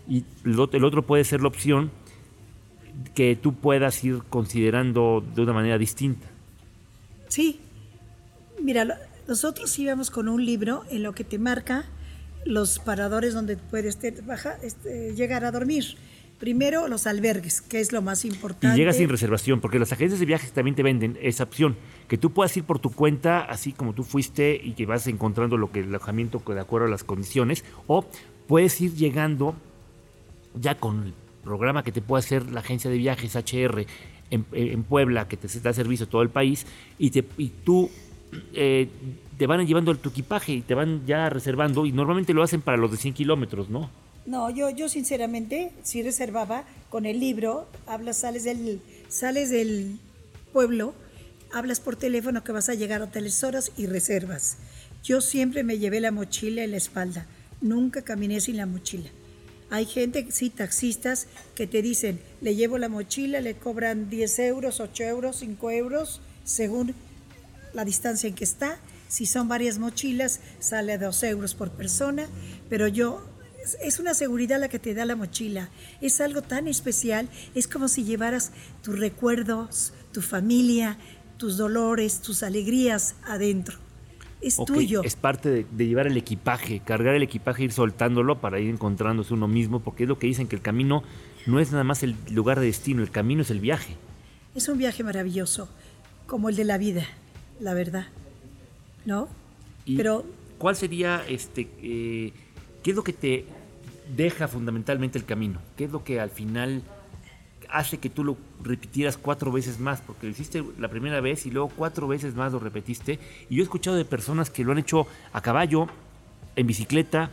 Y 0.10 0.25
el 0.43 0.60
otro 0.60 1.05
puede 1.05 1.24
ser 1.24 1.41
la 1.41 1.48
opción 1.48 1.91
que 3.13 3.36
tú 3.36 3.53
puedas 3.53 4.03
ir 4.03 4.22
considerando 4.30 5.24
de 5.36 5.41
una 5.41 5.53
manera 5.53 5.77
distinta. 5.77 6.27
Sí. 7.27 7.60
Mira, 8.62 9.00
nosotros 9.27 9.77
íbamos 9.80 10.12
con 10.12 10.27
un 10.30 10.46
libro 10.46 10.84
en 10.89 11.03
lo 11.03 11.13
que 11.13 11.24
te 11.24 11.39
marca 11.39 11.86
los 12.46 12.80
paradores 12.80 13.34
donde 13.34 13.58
puedes 13.58 13.98
este, 14.03 15.15
llegar 15.15 15.46
a 15.46 15.51
dormir. 15.51 15.98
Primero, 16.39 16.88
los 16.88 17.06
albergues, 17.06 17.62
que 17.62 17.80
es 17.80 17.91
lo 17.91 18.01
más 18.01 18.25
importante. 18.25 18.75
Y 18.75 18.80
llegas 18.80 18.98
sin 18.98 19.10
reservación, 19.10 19.62
porque 19.62 19.77
las 19.77 19.91
agencias 19.91 20.20
de 20.20 20.25
viajes 20.25 20.51
también 20.51 20.75
te 20.75 20.82
venden 20.82 21.18
esa 21.22 21.44
opción, 21.44 21.75
que 22.08 22.18
tú 22.18 22.32
puedas 22.32 22.58
ir 22.58 22.63
por 22.63 22.80
tu 22.80 22.89
cuenta, 22.89 23.41
así 23.41 23.74
como 23.74 23.94
tú 23.94 24.03
fuiste, 24.03 24.60
y 24.62 24.74
que 24.74 24.88
vas 24.88 25.06
encontrando 25.06 25.56
lo 25.58 25.72
que 25.72 25.82
el 25.82 25.89
alojamiento 25.89 26.41
de 26.48 26.60
acuerdo 26.60 26.88
a 26.88 26.89
las 26.89 27.03
condiciones, 27.03 27.63
o 27.86 28.06
puedes 28.48 28.82
ir 28.82 28.96
llegando 28.96 29.56
ya 30.60 30.80
con 30.80 31.13
programa 31.43 31.83
que 31.83 31.91
te 31.91 32.01
puede 32.01 32.19
hacer 32.19 32.51
la 32.51 32.62
agencia 32.62 32.89
de 32.89 32.98
viajes 32.98 33.36
HR 33.36 33.86
en, 34.31 34.83
Puebla, 34.83 35.27
que 35.27 35.38
te 35.38 35.48
da 35.60 35.74
servicio 35.74 36.05
a 36.05 36.10
todo 36.10 36.21
el 36.21 36.29
país, 36.29 36.65
y, 36.98 37.12
te, 37.12 37.25
y 37.38 37.50
tú 37.50 37.89
eh, 38.53 38.88
te 39.38 39.48
van 39.48 39.65
llevando 39.65 39.95
tu 39.95 40.10
equipaje 40.10 40.53
y 40.53 40.62
te 40.62 40.74
van 40.74 41.05
ya 41.05 41.29
reservando 41.29 41.86
y 41.86 41.91
normalmente 41.91 42.33
lo 42.33 42.43
hacen 42.43 42.62
para 42.62 42.77
los 42.77 42.91
de 42.91 42.98
100 42.98 43.13
kilómetros, 43.13 43.69
¿no? 43.69 43.89
No, 44.25 44.50
yo, 44.51 44.69
yo 44.69 44.88
sinceramente 44.88 45.71
sí 45.81 46.03
reservaba 46.03 46.63
con 46.89 47.05
el 47.05 47.19
libro, 47.19 47.67
hablas, 47.88 48.17
sales 48.17 48.43
del, 48.43 48.79
sales 49.10 49.50
del 49.50 49.98
pueblo, 50.53 50.93
hablas 51.51 51.79
por 51.79 51.95
teléfono 51.95 52.43
que 52.43 52.51
vas 52.51 52.69
a 52.69 52.75
llegar 52.75 53.01
a 53.01 53.10
tales 53.10 53.43
horas 53.43 53.71
y 53.77 53.88
reservas. 53.88 54.57
Yo 55.03 55.21
siempre 55.21 55.63
me 55.63 55.79
llevé 55.79 56.00
la 56.00 56.12
mochila 56.12 56.63
en 56.63 56.71
la 56.71 56.77
espalda, 56.77 57.25
nunca 57.62 58.03
caminé 58.03 58.39
sin 58.41 58.57
la 58.57 58.67
mochila. 58.67 59.10
Hay 59.71 59.85
gente, 59.85 60.27
sí, 60.31 60.49
taxistas, 60.49 61.27
que 61.55 61.65
te 61.65 61.81
dicen, 61.81 62.19
le 62.41 62.55
llevo 62.55 62.77
la 62.77 62.89
mochila, 62.89 63.39
le 63.39 63.55
cobran 63.55 64.09
10 64.09 64.39
euros, 64.39 64.81
8 64.81 65.03
euros, 65.05 65.37
5 65.37 65.71
euros, 65.71 66.19
según 66.43 66.93
la 67.73 67.85
distancia 67.85 68.27
en 68.27 68.35
que 68.35 68.43
está. 68.43 68.79
Si 69.07 69.25
son 69.25 69.47
varias 69.47 69.79
mochilas, 69.79 70.41
sale 70.59 70.91
a 70.91 70.97
dos 70.97 71.23
euros 71.23 71.55
por 71.55 71.71
persona, 71.71 72.27
pero 72.69 72.89
yo 72.89 73.25
es 73.81 73.99
una 73.99 74.13
seguridad 74.13 74.59
la 74.59 74.67
que 74.67 74.77
te 74.77 74.93
da 74.93 75.05
la 75.05 75.15
mochila. 75.15 75.69
Es 76.01 76.19
algo 76.19 76.41
tan 76.41 76.67
especial. 76.67 77.29
Es 77.55 77.67
como 77.69 77.87
si 77.87 78.03
llevaras 78.03 78.51
tus 78.83 78.99
recuerdos, 78.99 79.93
tu 80.11 80.21
familia, 80.21 80.97
tus 81.37 81.55
dolores, 81.55 82.21
tus 82.21 82.43
alegrías 82.43 83.15
adentro. 83.23 83.90
Es 84.41 84.57
tuyo. 84.65 85.03
Es 85.03 85.15
parte 85.15 85.50
de, 85.50 85.65
de, 85.71 85.88
llevar 85.88 86.07
el 86.07 86.17
equipaje, 86.17 86.81
cargar 86.83 87.15
el 87.15 87.24
equipaje, 87.24 87.63
ir 87.63 87.71
soltándolo 87.71 88.39
para 88.39 88.60
ir 88.60 88.69
encontrándose 88.69 89.33
uno 89.33 89.48
mismo, 89.48 89.79
porque 89.81 90.03
es 90.03 90.10
lo 90.10 90.17
que 90.17 90.27
dicen 90.27 90.48
que 90.48 90.55
el 90.55 90.62
camino 90.62 91.03
no 91.45 91.60
es 91.60 91.71
nada 91.71 91.83
más 91.83 92.03
el 92.03 92.15
lugar 92.29 92.60
de 92.60 92.65
destino, 92.65 93.03
el 93.03 93.12
camino 93.12 93.41
es 93.43 93.51
el 93.51 93.60
viaje. 93.60 93.95
Es 94.55 94.67
un 94.67 94.77
viaje 94.77 95.03
maravilloso, 95.03 95.69
como 96.25 96.50
el 96.50 96.55
de 96.55 96.65
la 96.65 96.77
vida 96.77 97.07
la 97.62 97.74
verdad. 97.74 98.07
¿No? 99.05 99.29
Pero. 99.86 100.25
¿Cuál 100.57 100.75
sería 100.75 101.24
este. 101.27 101.69
Eh, 101.81 102.33
¿Qué 102.83 102.91
es 102.91 102.95
lo 102.95 103.03
que 103.03 103.13
te 103.13 103.45
deja 104.15 104.48
fundamentalmente 104.48 105.17
el 105.17 105.25
camino? 105.25 105.62
¿Qué 105.77 105.86
es 105.86 105.91
lo 105.91 106.03
que 106.03 106.19
al 106.19 106.29
final 106.29 106.81
hace 107.71 107.97
que 107.97 108.09
tú 108.09 108.23
lo 108.23 108.37
repitieras 108.63 109.17
cuatro 109.17 109.51
veces 109.51 109.79
más? 109.79 110.01
Porque 110.01 110.27
lo 110.27 110.31
hiciste 110.31 110.63
la 110.77 110.89
primera 110.89 111.21
vez 111.21 111.45
y 111.45 111.51
luego 111.51 111.69
cuatro 111.69 112.07
veces 112.07 112.35
más 112.35 112.51
lo 112.51 112.59
repetiste. 112.59 113.19
Y 113.49 113.55
yo 113.55 113.61
he 113.61 113.63
escuchado 113.63 113.97
de 113.97 114.05
personas 114.05 114.49
que 114.49 114.63
lo 114.63 114.71
han 114.71 114.79
hecho 114.79 115.07
a 115.33 115.41
caballo, 115.41 115.87
en 116.55 116.67
bicicleta, 116.67 117.31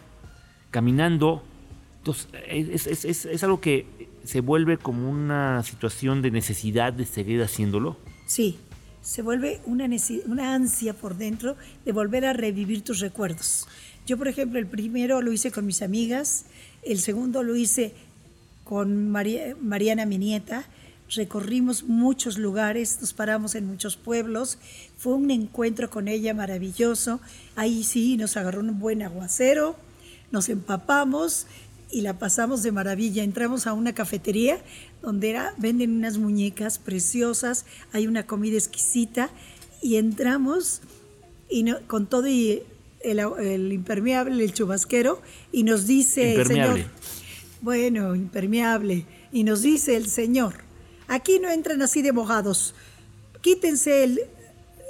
caminando. 0.71 1.43
Entonces, 1.99 2.29
es, 2.49 3.05
es 3.05 3.45
algo 3.45 3.61
que 3.61 3.87
se 4.25 4.41
vuelve 4.41 4.77
como 4.77 5.11
una 5.11 5.63
situación 5.63 6.23
de 6.23 6.31
necesidad 6.31 6.93
de 6.93 7.07
seguir 7.07 7.43
haciéndolo. 7.43 7.97
Sí, 8.27 8.59
se 9.01 9.23
vuelve 9.23 9.61
una, 9.65 9.89
una 10.27 10.55
ansia 10.55 10.93
por 10.93 11.17
dentro 11.17 11.57
de 11.87 11.93
volver 11.93 12.27
a 12.27 12.35
revivir 12.35 12.83
tus 12.83 13.01
recuerdos. 13.01 13.67
Yo, 14.07 14.19
por 14.19 14.29
ejemplo, 14.29 14.59
el 14.59 14.67
primero 14.67 15.23
lo 15.23 15.33
hice 15.33 15.51
con 15.51 15.65
mis 15.65 15.81
amigas, 15.81 16.45
el 16.83 16.99
segundo 16.99 17.43
lo 17.43 17.57
hice 17.57 17.95
con 18.69 19.09
Mariana, 19.09 20.05
mi 20.05 20.19
nieta, 20.19 20.67
recorrimos 21.15 21.85
muchos 21.85 22.37
lugares, 22.37 22.99
nos 23.01 23.15
paramos 23.15 23.55
en 23.55 23.67
muchos 23.67 23.97
pueblos, 23.97 24.59
fue 24.99 25.15
un 25.15 25.31
encuentro 25.31 25.89
con 25.89 26.07
ella 26.07 26.35
maravilloso, 26.35 27.19
ahí 27.57 27.83
sí 27.83 28.19
nos 28.19 28.37
agarró 28.37 28.61
un 28.61 28.79
buen 28.79 29.03
aguacero, 29.03 29.75
nos 30.31 30.51
empapamos 30.51 31.47
y 31.91 32.03
la 32.03 32.19
pasamos 32.19 32.63
de 32.63 32.71
maravilla. 32.71 33.23
Entramos 33.23 33.67
a 33.67 33.73
una 33.73 33.95
cafetería 33.95 34.61
donde 35.01 35.41
venden 35.57 35.93
unas 35.93 36.19
muñecas 36.19 36.79
preciosas, 36.79 37.65
hay 37.95 38.07
una 38.07 38.27
comida 38.27 38.59
exquisita 38.59 39.31
y 39.81 39.97
entramos 39.97 40.83
y 41.49 41.73
con 41.87 42.07
todo 42.07 42.29
y 42.29 42.65
el, 43.01 43.73
impermeable, 43.73 44.45
el 44.45 44.53
chubasquero 44.53 45.23
y 45.53 45.63
nos 45.63 45.87
dice 45.87 46.35
el 46.35 46.47
señor, 46.47 46.81
Bueno, 47.61 48.15
impermeable. 48.15 49.05
Y 49.33 49.45
nos 49.45 49.63
dice 49.63 49.97
el 49.97 50.09
Señor, 50.09 50.55
aquí 51.09 51.41
no 51.41 51.51
entran 51.51 51.83
así 51.83 52.03
de 52.03 52.13
mojados. 52.13 52.75
Quítense 53.41 54.05
el, 54.05 54.21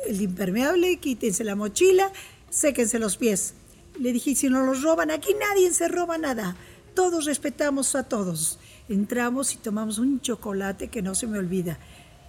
impermeable, 0.08 0.98
quítense 0.98 1.44
la 1.44 1.54
mochila, 1.54 2.12
séquense 2.50 2.98
los 2.98 3.16
pies. 3.16 3.54
Le 3.98 4.12
dije, 4.12 4.34
si 4.34 4.48
no 4.48 4.64
los 4.64 4.82
roban, 4.82 5.10
aquí 5.10 5.34
nadie 5.38 5.72
se 5.72 5.88
roba 5.88 6.18
nada. 6.18 6.56
Todos 6.94 7.24
respetamos 7.24 7.94
a 7.94 8.04
todos. 8.04 8.58
Entramos 8.88 9.54
y 9.54 9.56
tomamos 9.56 9.98
un 9.98 10.20
chocolate 10.20 10.88
que 10.88 11.02
no 11.02 11.14
se 11.14 11.26
me 11.26 11.38
olvida. 11.38 11.78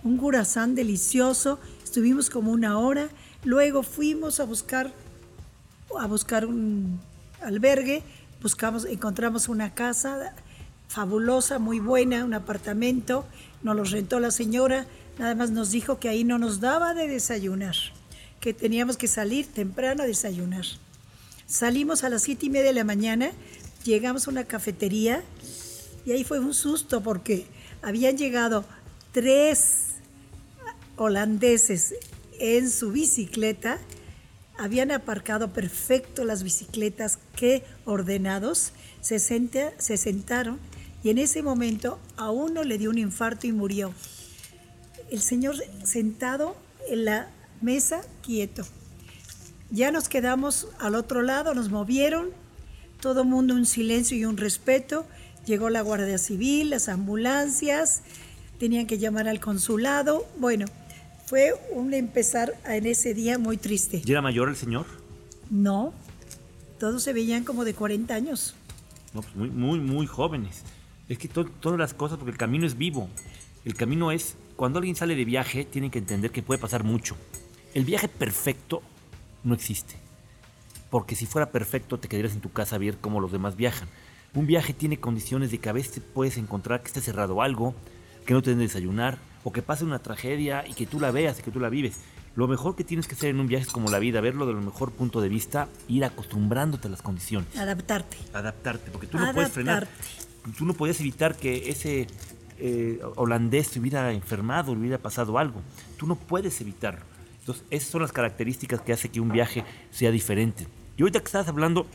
Un 0.03 0.17
curazán 0.17 0.74
delicioso. 0.74 1.60
Estuvimos 1.84 2.29
como 2.29 2.51
una 2.51 2.79
hora. 2.79 3.10
Luego 3.43 3.84
fuimos 3.84 4.39
a 4.39 4.46
buscar, 4.46 4.93
a 5.98 6.08
buscar 6.08 6.46
un 6.46 7.00
albergue. 7.41 8.03
Buscamos, 8.41 8.86
encontramos 8.86 9.50
una 9.50 9.74
casa 9.74 10.34
fabulosa, 10.88 11.60
muy 11.60 11.79
buena, 11.79 12.24
un 12.24 12.34
apartamento. 12.34 13.25
Nos 13.63 13.75
lo 13.75 13.84
rentó 13.84 14.19
la 14.19 14.31
señora. 14.31 14.88
Nada 15.17 15.36
más 15.36 15.51
nos 15.51 15.72
dijo 15.72 16.00
que 16.00 16.08
ahí 16.08 16.24
no 16.24 16.39
nos 16.39 16.62
daba 16.62 16.93
de 16.93 17.08
desayunar, 17.08 17.75
que 18.39 18.53
teníamos 18.53 18.96
que 18.96 19.08
salir 19.08 19.48
temprano 19.48 20.03
a 20.03 20.05
desayunar. 20.05 20.65
Salimos 21.46 22.03
a 22.03 22.10
las 22.10 22.24
siete 22.24 22.46
y 22.46 22.50
media 22.50 22.67
de 22.67 22.74
la 22.74 22.84
mañana, 22.86 23.31
llegamos 23.84 24.27
a 24.27 24.31
una 24.31 24.46
cafetería 24.46 25.24
y 26.05 26.12
ahí 26.12 26.24
fue 26.24 26.39
un 26.39 26.53
susto 26.53 27.01
porque 27.01 27.48
habían 27.81 28.17
llegado 28.17 28.63
tres 29.12 29.96
holandeses 30.96 31.96
en 32.39 32.69
su 32.69 32.91
bicicleta, 32.91 33.79
habían 34.60 34.92
aparcado 34.92 35.54
perfecto 35.54 36.25
las 36.25 36.44
bicicletas 36.44 37.18
que 37.36 37.63
ordenados, 37.86 38.74
se, 39.01 39.20
se 39.20 39.98
sentaron 39.98 40.60
y 41.01 41.10
en 41.10 41.18
ese 41.18 41.42
momento 41.42 41.98
a 42.18 42.30
uno 42.30 42.63
le 42.63 42.78
dio 42.78 42.89
un 42.89 42.98
infarto 42.98 43.48
y 43.48 43.54
murió. 43.54 43.94
El 45.10 45.22
señor 45.22 45.56
sentado 45.84 46.58
en 46.89 47.06
la 47.06 47.30
mesa 47.62 48.01
quieto. 48.22 48.66
Ya 49.72 49.92
nos 49.92 50.10
quedamos 50.10 50.68
al 50.80 50.96
otro 50.96 51.22
lado, 51.22 51.54
nos 51.54 51.70
movieron, 51.70 52.30
todo 53.01 53.24
mundo 53.24 53.54
un 53.54 53.66
silencio 53.66 54.18
y 54.18 54.25
un 54.25 54.38
respeto. 54.38 55.06
Llegó 55.46 55.70
la 55.70 55.82
Guardia 55.82 56.18
Civil, 56.18 56.72
las 56.72 56.89
ambulancias, 56.89 58.01
tenían 58.60 58.88
que 58.88 58.98
llamar 58.98 59.30
al 59.30 59.39
consulado. 59.39 60.28
Bueno, 60.38 60.66
fue 61.29 61.53
un 61.69 61.93
empezar 61.93 62.55
en 62.65 62.88
ese 62.88 63.13
día 63.13 63.38
muy 63.38 63.57
triste. 63.57 64.01
¿Y 64.03 64.12
era 64.12 64.19
mayor 64.19 64.50
el 64.50 64.55
señor? 64.55 64.88
No, 65.51 65.93
todos 66.79 67.03
se 67.03 67.13
veían 67.13 67.43
como 67.43 67.65
de 67.65 67.75
40 67.75 68.15
años. 68.15 68.55
No, 69.13 69.21
pues 69.21 69.36
muy, 69.36 69.51
muy, 69.51 69.79
muy 69.79 70.07
jóvenes. 70.07 70.63
Es 71.07 71.19
que 71.19 71.27
todas 71.27 71.77
las 71.77 71.93
cosas, 71.93 72.17
porque 72.17 72.31
el 72.31 72.38
camino 72.38 72.65
es 72.65 72.79
vivo. 72.79 73.09
El 73.63 73.75
camino 73.75 74.12
es, 74.12 74.38
cuando 74.55 74.79
alguien 74.79 74.95
sale 74.95 75.15
de 75.15 75.24
viaje, 75.24 75.65
tiene 75.65 75.91
que 75.91 76.00
entender 76.00 76.31
que 76.31 76.41
puede 76.41 76.59
pasar 76.59 76.83
mucho. 76.83 77.15
El 77.75 77.86
viaje 77.86 78.07
perfecto 78.07 78.81
no 79.43 79.53
existe. 79.53 79.98
Porque 80.89 81.15
si 81.15 81.27
fuera 81.27 81.51
perfecto 81.51 82.00
te 82.00 82.07
quedarías 82.07 82.33
en 82.33 82.41
tu 82.41 82.51
casa 82.51 82.77
a 82.77 82.79
ver 82.79 82.98
cómo 82.98 83.19
los 83.19 83.31
demás 83.31 83.55
viajan. 83.55 83.88
Un 84.33 84.48
viaje 84.48 84.74
tiene 84.74 85.00
condiciones 85.00 85.51
de 85.51 85.59
que 85.59 85.69
a 85.69 85.74
veces 85.74 86.01
puedes 86.12 86.38
encontrar 86.38 86.81
que 86.81 86.88
esté 86.88 87.01
cerrado 87.01 87.43
algo, 87.43 87.75
que 88.25 88.33
no 88.33 88.41
te 88.41 88.50
den 88.50 88.59
desayunar, 88.59 89.19
o 89.43 89.51
que 89.51 89.62
pase 89.62 89.84
una 89.86 90.00
tragedia 90.00 90.65
y 90.67 90.74
que 90.74 90.86
tú 90.86 91.00
la 91.00 91.12
veas 91.12 91.39
y 91.39 91.43
que 91.43 91.51
tú 91.51 91.60
la 91.60 91.69
vives. 91.69 91.98
Lo 92.36 92.48
mejor 92.48 92.75
que 92.75 92.84
tienes 92.84 93.08
que 93.08 93.15
hacer 93.15 93.29
en 93.31 93.39
un 93.39 93.48
viaje 93.48 93.65
es 93.65 93.72
como 93.72 93.89
la 93.89 94.00
vida, 94.00 94.22
verlo 94.22 94.46
de 94.46 94.53
lo 94.53 94.62
mejor 94.62 94.91
punto 94.91 95.19
de 95.19 95.29
vista, 95.29 95.67
ir 95.88 96.05
acostumbrándote 96.05 96.88
a 96.88 96.91
las 96.91 97.01
condiciones. 97.01 97.55
Adaptarte. 97.58 98.17
Adaptarte, 98.34 98.91
porque 98.91 99.08
tú 99.08 99.17
no 99.17 99.34
puedes 99.34 99.51
frenar. 99.51 99.88
Tú 100.58 100.65
no 100.65 100.74
podías 100.74 101.00
evitar 101.01 101.36
que 101.36 101.69
ese 101.69 102.08
eh, 102.60 103.00
holandés 103.15 103.72
te 103.72 103.79
hubiera 103.79 104.12
enfermado, 104.13 104.72
hubiera 104.72 104.98
pasado 104.98 105.38
algo. 105.38 105.62
Tú 105.98 106.08
no 106.08 106.15
puedes 106.15 106.62
evitarlo. 106.62 107.01
Entonces, 107.39 107.65
esas 107.69 107.89
son 107.89 108.01
las 108.01 108.12
características 108.12 108.81
que 108.81 108.93
hace 108.93 109.10
que 109.10 109.19
un 109.19 109.29
viaje 109.29 109.63
sea 109.91 110.12
diferente. 110.12 110.67
Y 110.97 111.02
ahorita 111.02 111.19
que 111.19 111.25
estás 111.25 111.47
hablando 111.47 111.88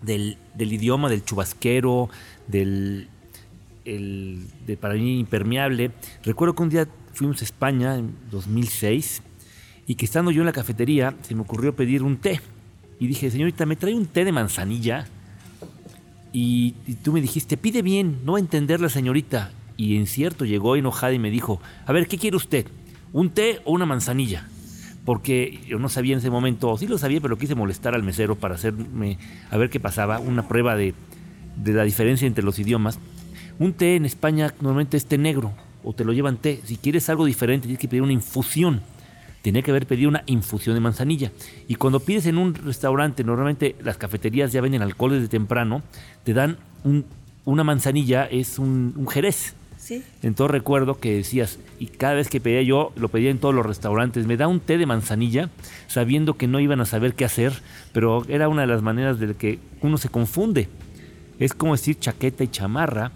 del, 0.00 0.38
idioma, 0.58 1.08
del 1.08 1.24
chubasquero, 1.24 2.08
del 2.46 3.08
de 3.84 4.76
para 4.80 4.94
mí 4.94 5.18
impermeable, 5.18 5.90
recuerdo 6.24 6.54
que 6.54 6.62
un 6.62 6.68
día 6.68 6.88
fuimos 7.12 7.40
a 7.40 7.44
España 7.44 7.96
en 7.96 8.14
2006 8.30 9.22
y 9.86 9.94
que 9.94 10.04
estando 10.04 10.30
yo 10.30 10.42
en 10.42 10.46
la 10.46 10.52
cafetería 10.52 11.14
se 11.22 11.34
me 11.34 11.42
ocurrió 11.42 11.74
pedir 11.74 12.02
un 12.02 12.18
té. 12.18 12.40
Y 13.00 13.06
dije, 13.06 13.30
señorita, 13.30 13.64
¿me 13.64 13.76
trae 13.76 13.94
un 13.94 14.06
té 14.06 14.24
de 14.24 14.32
manzanilla? 14.32 15.06
Y, 16.32 16.74
y, 16.86 16.94
tú 16.94 17.12
me 17.12 17.20
dijiste, 17.20 17.56
pide 17.56 17.80
bien, 17.80 18.18
no 18.24 18.32
va 18.32 18.38
a 18.38 18.40
entender 18.40 18.80
la 18.80 18.88
señorita. 18.88 19.52
Y 19.76 19.96
en 19.96 20.06
cierto 20.06 20.44
llegó 20.44 20.76
enojada 20.76 21.12
y 21.12 21.18
me 21.18 21.30
dijo, 21.30 21.60
a 21.86 21.92
ver, 21.92 22.06
¿qué 22.06 22.18
quiere 22.18 22.36
usted? 22.36 22.66
¿Un 23.12 23.30
té 23.30 23.60
o 23.64 23.72
una 23.72 23.86
manzanilla? 23.86 24.48
porque 25.08 25.60
yo 25.66 25.78
no 25.78 25.88
sabía 25.88 26.12
en 26.12 26.18
ese 26.18 26.28
momento, 26.28 26.76
sí 26.76 26.86
lo 26.86 26.98
sabía, 26.98 27.18
pero 27.22 27.38
quise 27.38 27.54
molestar 27.54 27.94
al 27.94 28.02
mesero 28.02 28.36
para 28.36 28.56
hacerme, 28.56 29.16
a 29.50 29.56
ver 29.56 29.70
qué 29.70 29.80
pasaba, 29.80 30.18
una 30.18 30.46
prueba 30.46 30.76
de, 30.76 30.92
la 31.64 31.84
diferencia 31.84 32.26
entre 32.26 32.44
los 32.44 32.58
idiomas. 32.58 32.98
Un 33.58 33.72
té 33.72 33.96
en 33.96 34.04
España 34.04 34.54
normalmente 34.60 34.96
es 34.96 35.06
té 35.06 35.18
negro, 35.18 35.52
o 35.82 35.92
te 35.92 36.04
lo 36.04 36.12
llevan 36.12 36.36
té. 36.36 36.60
Si 36.64 36.76
quieres 36.76 37.08
algo 37.08 37.24
diferente, 37.24 37.66
tienes 37.66 37.80
que 37.80 37.88
pedir 37.88 38.02
una 38.02 38.12
infusión. 38.12 38.82
Tenía 39.42 39.62
que 39.62 39.70
haber 39.70 39.86
pedido 39.86 40.08
una 40.08 40.22
infusión 40.26 40.74
de 40.74 40.80
manzanilla. 40.80 41.32
Y 41.66 41.76
cuando 41.76 42.00
pides 42.00 42.26
en 42.26 42.38
un 42.38 42.54
restaurante, 42.54 43.24
normalmente 43.24 43.74
las 43.82 43.96
cafeterías 43.96 44.52
ya 44.52 44.60
venden 44.60 44.82
alcohol 44.82 45.12
desde 45.12 45.28
temprano, 45.28 45.82
te 46.24 46.34
dan 46.34 46.58
una 47.44 47.64
manzanilla, 47.64 48.26
es 48.26 48.58
un, 48.58 48.94
un 48.96 49.08
jerez. 49.08 49.54
Entonces 50.22 50.52
recuerdo 50.52 50.98
que 51.00 51.14
decías, 51.14 51.58
y 51.78 51.86
cada 51.86 52.14
vez 52.14 52.28
que 52.28 52.40
pedía 52.40 52.62
yo, 52.62 52.92
lo 52.96 53.08
pedía 53.08 53.30
en 53.30 53.38
todos 53.38 53.54
los 53.54 53.64
restaurantes, 53.64 54.26
me 54.26 54.36
da 54.36 54.48
un 54.48 54.60
té 54.60 54.76
de 54.76 54.86
manzanilla, 54.86 55.50
sabiendo 55.86 56.34
que 56.34 56.46
no 56.46 56.60
iban 56.60 56.80
a 56.80 56.84
saber 56.84 57.14
qué 57.14 57.24
hacer, 57.24 57.52
pero 57.92 58.24
era 58.28 58.48
una 58.48 58.62
de 58.62 58.66
las 58.68 58.82
maneras 58.82 59.18
de 59.18 59.34
que 59.34 59.58
uno 59.80 59.96
se 59.96 60.10
confunde. 60.10 60.68
Es 61.38 61.54
como 61.54 61.72
decir 61.72 61.98
chaqueta 61.98 62.44
y 62.44 62.48
chamarra, 62.48 63.12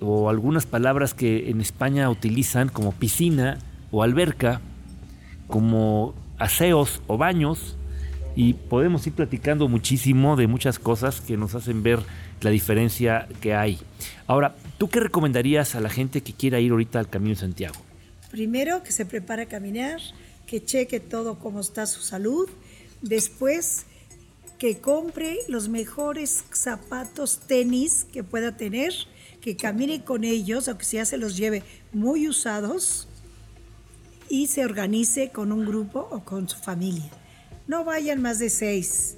o 0.00 0.28
algunas 0.28 0.66
palabras 0.66 1.14
que 1.14 1.50
en 1.50 1.60
España 1.60 2.10
utilizan 2.10 2.68
como 2.68 2.92
piscina 2.92 3.58
o 3.90 4.02
alberca, 4.02 4.60
como 5.46 6.14
aseos 6.38 7.00
o 7.06 7.16
baños, 7.16 7.76
y 8.34 8.52
podemos 8.52 9.06
ir 9.06 9.14
platicando 9.14 9.66
muchísimo 9.68 10.36
de 10.36 10.46
muchas 10.46 10.78
cosas 10.78 11.20
que 11.20 11.36
nos 11.36 11.54
hacen 11.54 11.82
ver 11.82 12.00
la 12.42 12.50
diferencia 12.50 13.28
que 13.40 13.54
hay. 13.54 13.78
Ahora, 14.26 14.54
¿tú 14.76 14.88
qué 14.88 15.00
recomendarías 15.00 15.74
a 15.74 15.80
la 15.80 15.88
gente 15.88 16.20
que 16.20 16.34
quiera 16.34 16.60
ir 16.60 16.72
ahorita 16.72 16.98
al 16.98 17.08
Camino 17.08 17.34
de 17.34 17.40
Santiago? 17.40 17.76
Primero, 18.30 18.82
que 18.82 18.92
se 18.92 19.06
prepare 19.06 19.42
a 19.42 19.46
caminar, 19.46 20.00
que 20.46 20.62
cheque 20.62 21.00
todo 21.00 21.38
cómo 21.38 21.60
está 21.60 21.86
su 21.86 22.02
salud. 22.02 22.48
Después, 23.00 23.86
que 24.58 24.78
compre 24.78 25.38
los 25.48 25.68
mejores 25.68 26.44
zapatos 26.52 27.38
tenis 27.46 28.06
que 28.12 28.24
pueda 28.24 28.56
tener, 28.56 28.92
que 29.46 29.56
camine 29.56 30.02
con 30.02 30.24
ellos, 30.24 30.66
aunque 30.66 30.84
sea 30.84 31.04
se 31.04 31.18
los 31.18 31.36
lleve 31.36 31.62
muy 31.92 32.26
usados, 32.26 33.06
y 34.28 34.48
se 34.48 34.64
organice 34.64 35.30
con 35.30 35.52
un 35.52 35.64
grupo 35.64 36.08
o 36.10 36.24
con 36.24 36.48
su 36.48 36.58
familia. 36.58 37.08
No 37.68 37.84
vayan 37.84 38.20
más 38.20 38.40
de 38.40 38.50
seis, 38.50 39.16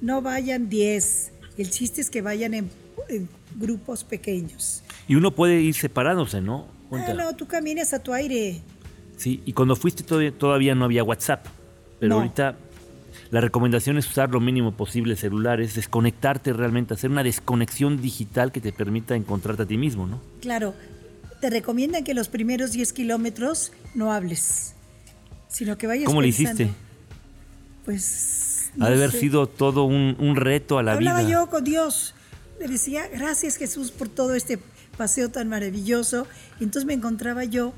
no 0.00 0.22
vayan 0.22 0.68
diez. 0.68 1.30
El 1.56 1.70
chiste 1.70 2.00
es 2.00 2.10
que 2.10 2.20
vayan 2.20 2.54
en, 2.54 2.70
grupos 3.54 4.02
pequeños. 4.02 4.82
Y 5.06 5.14
uno 5.14 5.30
puede 5.30 5.60
ir 5.60 5.76
separándose, 5.76 6.40
¿no? 6.40 6.66
Ah, 6.90 7.14
no, 7.14 7.36
tú 7.36 7.46
caminas 7.46 7.94
a 7.94 8.02
tu 8.02 8.12
aire. 8.12 8.62
Sí, 9.18 9.40
y 9.46 9.52
cuando 9.52 9.76
fuiste 9.76 10.02
todavía, 10.32 10.74
no 10.74 10.84
había 10.84 11.04
WhatsApp, 11.04 11.46
pero 12.00 12.16
ahorita 12.16 12.56
la 13.30 13.40
recomendación 13.40 13.96
es 13.96 14.08
usar 14.08 14.30
lo 14.30 14.40
mínimo 14.40 14.72
posible 14.72 15.14
celulares, 15.14 15.74
desconectarte 15.74 16.52
realmente, 16.52 16.94
hacer 16.94 17.10
una 17.10 17.22
desconexión 17.22 18.00
digital 18.00 18.50
que 18.50 18.60
te 18.60 18.72
permita 18.72 19.14
encontrarte 19.14 19.62
a 19.62 19.66
ti 19.66 19.76
mismo, 19.76 20.06
¿no? 20.06 20.20
Claro, 20.40 20.74
te 21.40 21.48
recomiendan 21.48 22.02
que 22.02 22.12
los 22.12 22.28
primeros 22.28 22.72
10 22.72 22.92
kilómetros 22.92 23.72
no 23.94 24.12
hables, 24.12 24.74
sino 25.48 25.78
que 25.78 25.86
vayas 25.86 26.06
¿Cómo 26.06 26.22
le 26.22 26.28
hiciste? 26.28 26.70
pues... 27.84 28.70
ha 28.80 28.88
de 28.88 28.96
haber 28.96 29.12
sido 29.12 29.46
todo 29.46 29.84
un, 29.84 30.36
reto 30.36 30.78
a 30.78 30.82
la 30.82 30.96
vida. 30.96 31.10
Hablaba 31.12 31.28
yo 31.28 31.48
con 31.48 31.62
Dios. 31.62 32.14
Le 32.58 32.66
decía, 32.66 33.08
gracias 33.08 33.56
Jesús 33.56 33.90
por 33.92 34.08
todo 34.08 34.34
este 34.34 34.58
paseo 34.96 35.30
tan 35.30 35.48
maravilloso. 35.48 36.26
Y 36.58 36.64
entonces 36.64 36.84
me 36.84 36.94
encontraba 36.94 37.44
yo 37.44 37.72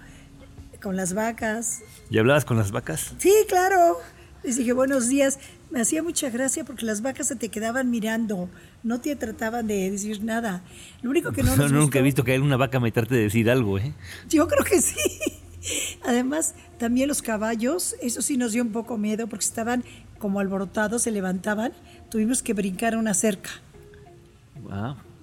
con 0.82 0.96
las 0.96 1.14
vacas. 1.14 1.82
¿Y 2.10 2.18
hablabas 2.18 2.44
con 2.44 2.56
las 2.56 2.72
vacas? 2.72 3.14
Sí, 3.18 3.32
claro. 3.48 3.98
Les 4.44 4.56
dije, 4.56 4.72
buenos 4.72 5.08
días. 5.08 5.38
Me 5.70 5.80
hacía 5.80 6.02
mucha 6.02 6.28
gracia 6.30 6.64
porque 6.64 6.84
las 6.84 7.00
vacas 7.00 7.28
se 7.28 7.36
te 7.36 7.48
quedaban 7.48 7.90
mirando, 7.90 8.48
no 8.82 9.00
te 9.00 9.14
trataban 9.14 9.66
de 9.66 9.90
decir 9.90 10.22
nada. 10.24 10.62
Lo 11.02 11.10
único 11.10 11.32
que 11.32 11.42
no 11.42 11.54
nos 11.56 11.70
Nunca 11.70 12.00
he 12.00 12.02
visto 12.02 12.24
que 12.24 12.38
una 12.38 12.56
vaca 12.56 12.80
me 12.80 12.90
trate 12.90 13.14
de 13.14 13.22
decir 13.22 13.48
algo, 13.50 13.78
¿eh? 13.78 13.92
Yo 14.28 14.48
creo 14.48 14.64
que 14.64 14.80
sí. 14.80 14.96
Además, 16.04 16.54
también 16.78 17.06
los 17.08 17.22
caballos, 17.22 17.94
eso 18.02 18.20
sí 18.20 18.36
nos 18.36 18.52
dio 18.52 18.62
un 18.62 18.72
poco 18.72 18.98
miedo 18.98 19.28
porque 19.28 19.44
estaban 19.44 19.84
como 20.18 20.40
alborotados, 20.40 21.02
se 21.02 21.12
levantaban, 21.12 21.72
tuvimos 22.10 22.42
que 22.42 22.52
brincar 22.52 22.96
una 22.96 23.14
cerca. 23.14 23.50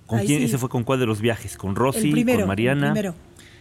¿Con 0.07 0.19
Ahí 0.19 0.27
quién? 0.27 0.39
sí. 0.39 0.45
¿Ese 0.45 0.57
fue 0.57 0.69
con 0.69 0.83
cuál 0.83 0.99
de 0.99 1.05
los 1.05 1.19
viajes? 1.21 1.57
¿Con 1.57 1.75
Rosy? 1.75 2.07
El 2.07 2.11
primero, 2.11 2.39
¿Con 2.39 2.47
Mariana? 2.47 2.87
el 2.87 2.93
primero. 2.93 3.15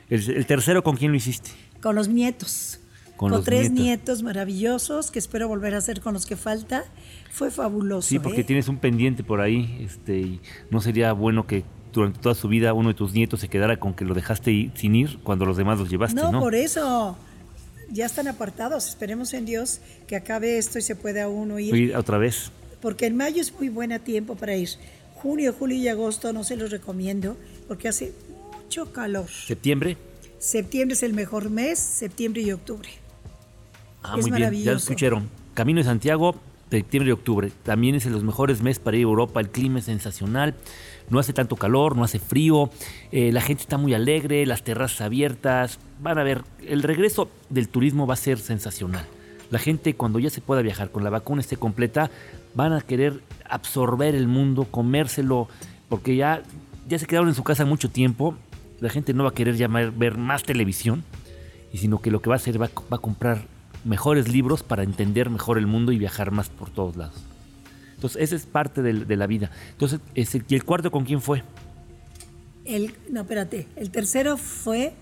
El, 0.08 0.30
el 0.36 0.46
tercero, 0.46 0.82
¿con 0.82 0.96
quién 0.96 1.10
lo 1.10 1.16
hiciste? 1.16 1.50
Con 1.82 1.94
los 1.94 2.08
nietos. 2.08 2.80
Con 3.18 3.44
tres 3.44 3.70
nietos. 3.70 3.84
nietos. 3.84 4.22
maravillosos 4.22 5.10
que 5.10 5.18
espero 5.18 5.48
volver 5.48 5.74
a 5.74 5.78
hacer 5.78 6.00
con 6.00 6.14
los 6.14 6.24
que 6.24 6.36
falta. 6.36 6.84
Fue 7.30 7.50
fabuloso. 7.50 8.08
Sí, 8.08 8.18
porque 8.18 8.40
¿eh? 8.40 8.44
tienes 8.44 8.68
un 8.68 8.78
pendiente 8.78 9.22
por 9.22 9.40
ahí, 9.40 9.78
este, 9.84 10.18
y 10.18 10.40
no 10.70 10.80
sería 10.80 11.12
bueno 11.12 11.46
que 11.46 11.64
durante 11.92 12.20
toda 12.20 12.34
su 12.34 12.48
vida 12.48 12.72
uno 12.74 12.88
de 12.90 12.94
tus 12.94 13.12
nietos 13.12 13.40
se 13.40 13.48
quedara 13.48 13.78
con 13.78 13.92
que 13.94 14.04
lo 14.04 14.14
dejaste 14.14 14.50
ir- 14.52 14.72
sin 14.74 14.94
ir 14.94 15.18
cuando 15.22 15.44
los 15.44 15.56
demás 15.56 15.78
los 15.78 15.90
llevaste, 15.90 16.20
¿no? 16.20 16.32
No, 16.32 16.40
por 16.40 16.54
eso. 16.54 17.16
Ya 17.90 18.06
están 18.06 18.28
apartados. 18.28 18.86
Esperemos 18.88 19.32
en 19.34 19.46
Dios 19.46 19.80
que 20.06 20.14
acabe 20.16 20.58
esto 20.58 20.78
y 20.78 20.82
se 20.82 20.94
pueda 20.94 21.28
uno 21.28 21.58
ir. 21.58 21.74
Ir 21.74 21.96
otra 21.96 22.18
vez. 22.18 22.50
Porque 22.82 23.06
en 23.06 23.16
mayo 23.16 23.40
es 23.40 23.52
muy 23.52 23.68
buen 23.70 23.98
tiempo 24.00 24.34
para 24.36 24.54
ir. 24.56 24.68
Junio, 25.14 25.52
julio 25.58 25.76
y 25.76 25.88
agosto 25.88 26.32
no 26.32 26.44
se 26.44 26.54
los 26.56 26.70
recomiendo 26.70 27.36
porque 27.66 27.88
hace 27.88 28.12
mucho 28.62 28.92
calor. 28.92 29.26
¿Septiembre? 29.28 29.96
Septiembre 30.38 30.94
es 30.94 31.02
el 31.02 31.14
mejor 31.14 31.50
mes, 31.50 31.78
septiembre 31.80 32.42
y 32.42 32.52
octubre. 32.52 32.88
Ah, 34.02 34.14
Es 34.18 34.22
muy 34.28 34.30
bien, 34.38 34.50
ya 34.64 34.72
lo 34.72 34.78
escucharon. 34.78 35.28
Camino 35.54 35.78
de 35.78 35.84
Santiago, 35.84 36.34
septiembre 36.70 37.10
y 37.10 37.12
octubre. 37.12 37.50
También 37.64 37.94
es 37.94 38.04
de 38.04 38.10
los 38.10 38.22
mejores 38.24 38.62
meses 38.62 38.78
para 38.78 38.96
ir 38.96 39.04
a 39.06 39.08
Europa. 39.08 39.40
El 39.40 39.50
clima 39.50 39.78
es 39.80 39.86
sensacional. 39.86 40.54
No 41.10 41.18
hace 41.18 41.32
tanto 41.32 41.56
calor, 41.56 41.96
no 41.96 42.04
hace 42.04 42.18
frío. 42.18 42.70
eh, 43.12 43.32
la 43.32 43.40
gente 43.40 43.62
está 43.62 43.78
muy 43.78 43.94
alegre, 43.94 44.44
las 44.46 44.62
terrazas 44.62 45.00
abiertas. 45.00 45.78
Van 46.00 46.18
a 46.18 46.22
ver, 46.22 46.42
el 46.66 46.82
regreso 46.82 47.28
del 47.50 47.68
turismo 47.68 48.06
va 48.06 48.14
a 48.14 48.18
ser 48.18 48.38
sensacional. 48.38 49.06
La 49.50 49.58
gente 49.58 49.94
cuando 49.94 50.18
ya 50.18 50.28
se 50.30 50.42
pueda 50.42 50.60
viajar, 50.62 50.90
con 50.90 51.02
la 51.04 51.10
vacuna 51.10 51.40
esté 51.40 51.56
completa, 51.56 52.10
van 52.54 52.72
a 52.74 52.82
querer 52.82 53.22
absorber 53.48 54.14
el 54.14 54.28
mundo, 54.28 54.64
comérselo, 54.70 55.48
porque 55.88 56.16
ya, 56.16 56.42
ya 56.86 56.98
se 56.98 57.06
quedaron 57.06 57.30
en 57.30 57.34
su 57.34 57.42
casa 57.42 57.64
mucho 57.64 57.88
tiempo. 57.90 58.34
La 58.80 58.90
gente 58.90 59.14
no 59.14 59.24
va 59.24 59.30
a 59.30 59.34
querer 59.34 59.56
ya 59.56 59.66
ma- 59.66 59.90
ver 59.90 60.18
más 60.18 60.42
televisión 60.42 61.02
y 61.72 61.78
sino 61.78 62.00
que 62.00 62.10
lo 62.10 62.20
que 62.20 62.28
va 62.28 62.34
a 62.34 62.36
hacer 62.36 62.60
va, 62.60 62.68
va 62.92 62.98
a 62.98 63.00
comprar 63.00 63.46
mejores 63.84 64.28
libros 64.28 64.62
para 64.62 64.82
entender 64.82 65.30
mejor 65.30 65.58
el 65.58 65.66
mundo 65.66 65.92
y 65.92 65.98
viajar 65.98 66.30
más 66.30 66.48
por 66.48 66.70
todos 66.70 66.96
lados. 66.96 67.14
Entonces, 67.94 68.22
esa 68.22 68.36
es 68.36 68.46
parte 68.46 68.82
del- 68.82 69.06
de, 69.08 69.16
la 69.16 69.26
vida. 69.26 69.50
Entonces, 69.72 70.00
ese- 70.14 70.42
¿y 70.48 70.54
el 70.54 70.64
cuarto 70.64 70.90
con 70.90 71.04
quién 71.04 71.20
fue? 71.20 71.42
El, 72.64 72.94
no, 73.10 73.22
espérate. 73.22 73.66
El 73.76 73.90
tercero 73.90 74.36
fue 74.36 74.92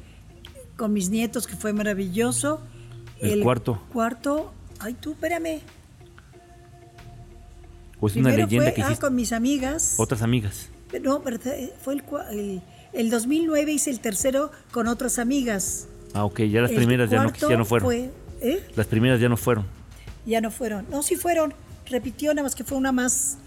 con 0.76 0.92
mis 0.92 1.10
nietos, 1.10 1.46
que 1.46 1.56
fue 1.56 1.72
maravilloso. 1.72 2.60
El 3.20 3.42
cuarto. 3.42 3.82
Cuarto, 3.92 4.52
ay 4.78 4.94
tú, 4.94 5.12
espérame. 5.12 5.60
¿O 8.00 8.08
es 8.08 8.16
una 8.16 8.30
leyenda 8.30 8.66
fue 8.66 8.74
que 8.74 8.82
ah, 8.82 8.86
hiciste? 8.86 9.00
con 9.06 9.14
mis 9.14 9.32
amigas. 9.32 9.94
Otras 9.98 10.22
amigas. 10.22 10.68
No, 11.02 11.22
pero 11.22 11.38
fue 11.82 11.94
el, 11.94 12.02
el, 12.30 12.62
el 12.92 13.10
2009 13.10 13.72
hice 13.72 13.90
el 13.90 14.00
tercero 14.00 14.50
con 14.70 14.86
otras 14.86 15.18
amigas. 15.18 15.88
Ah, 16.14 16.24
ok, 16.24 16.42
ya 16.42 16.60
las 16.62 16.70
El 16.70 16.76
primeras 16.76 17.10
ya 17.10 17.22
no, 17.24 17.32
ya 17.32 17.56
no 17.56 17.64
fueron. 17.64 17.86
fue- 17.88 18.10
¿eh? 18.40 18.66
Las 18.76 18.86
primeras 18.86 19.20
ya 19.20 19.28
no 19.28 19.36
fueron. 19.36 19.64
Ya 20.24 20.40
no 20.40 20.50
fueron. 20.50 20.86
No, 20.90 21.02
sí 21.02 21.16
fueron. 21.16 21.54
Repitió, 21.88 22.32
nada 22.34 22.42
más 22.44 22.54
que 22.54 22.64
fue 22.64 22.76
una 22.78 22.92
más. 22.92 23.38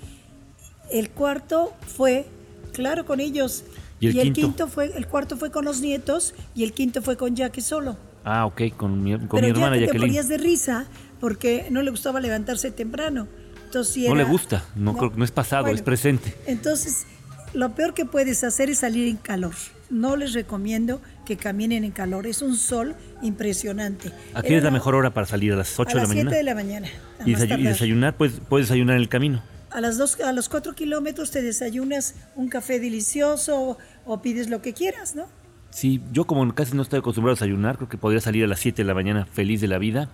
El 0.91 1.10
cuarto 1.10 1.73
fue, 1.95 2.25
claro, 2.73 3.06
con 3.06 3.19
ellos. 3.19 3.63
¿Y 3.99 4.17
el 4.17 4.32
quinto? 4.34 4.67
fue, 4.67 4.91
el 4.95 5.08
cuarto 5.08 5.36
fue 5.38 5.52
con 5.52 5.65
los 5.65 5.82
nietos 5.82 6.34
y 6.56 6.63
el 6.63 6.71
quinto 6.73 7.02
fue 7.02 7.17
con 7.17 7.36
Jackie 7.36 7.62
solo. 7.62 7.97
Ah, 8.23 8.45
ok, 8.45 8.62
con 8.78 9.04
mi, 9.04 9.17
con 9.17 9.28
Pero 9.28 9.41
mi 9.43 9.49
hermana 9.49 9.78
ya 9.78 9.88
te 9.91 9.99
ponías 9.99 10.28
de 10.30 10.38
risa 10.38 10.86
porque 11.19 11.67
no 11.69 11.82
le 11.82 11.91
gustaba 11.91 12.19
levantarse 12.21 12.71
temprano. 12.71 13.28
Entonces, 13.65 13.93
sí 13.93 14.08
No 14.08 14.15
le 14.15 14.21
era- 14.21 14.32
gusta, 14.32 14.65
no, 14.75 14.97
que 14.97 15.12
no 15.17 15.23
es 15.25 15.32
pasado, 15.32 15.63
Bueno, 15.63 15.75
es 15.75 15.82
presente. 15.82 16.34
Entonces, 16.47 17.06
lo 17.54 17.75
peor 17.75 17.93
que 17.93 18.06
puedes 18.06 18.43
hacer 18.43 18.69
es 18.69 18.80
salir 18.80 19.08
en 19.10 19.17
calor. 19.17 19.54
No 19.89 20.15
les 20.15 20.34
recomiendo 20.34 21.02
que 21.29 21.37
caminen 21.37 21.83
en 21.83 21.91
calor. 21.91 22.25
Es 22.25 22.41
un 22.41 22.55
sol 22.55 22.95
impresionante. 23.21 24.11
Aquí 24.33 24.55
es 24.55 24.63
la 24.63 24.71
mejor 24.71 24.95
hora 24.95 25.13
para 25.13 25.27
salir 25.27 25.53
a 25.53 25.57
las 25.57 25.79
8 25.79 25.91
a 25.91 25.93
de 25.93 25.95
la 25.95 26.01
las 26.01 26.09
7 26.09 26.23
mañana. 26.25 26.37
de 26.37 26.43
la 26.43 26.55
mañana. 26.55 26.87
a 27.19 27.29
y, 27.29 27.63
desayunar, 27.63 28.17
pues 28.17 28.41
puedes 28.49 28.67
desayunar 28.67 28.95
en 28.95 29.03
el 29.03 29.09
camino. 29.09 29.43
A, 29.69 29.79
las 29.79 29.99
dos, 29.99 30.19
a 30.21 30.33
los 30.33 30.49
4 30.49 30.73
kilómetros 30.73 31.29
te 31.29 31.43
desayunas 31.43 32.15
un 32.35 32.49
café 32.49 32.79
delicioso 32.79 33.61
o, 33.61 33.77
o 34.05 34.21
pides 34.23 34.49
lo 34.49 34.63
que 34.63 34.73
quieras, 34.73 35.13
¿no? 35.13 35.27
Sí, 35.69 36.01
yo 36.11 36.25
como 36.25 36.51
casi 36.55 36.75
no 36.75 36.81
estoy 36.81 36.97
acostumbrado 36.97 37.33
a 37.33 37.35
desayunar, 37.35 37.77
creo 37.77 37.89
que 37.89 37.99
podría 37.99 38.21
salir 38.21 38.43
a 38.43 38.47
las 38.47 38.59
7 38.59 38.81
de 38.81 38.87
la 38.87 38.95
mañana 38.95 39.27
feliz 39.27 39.61
de 39.61 39.67
la 39.67 39.77
vida 39.77 40.09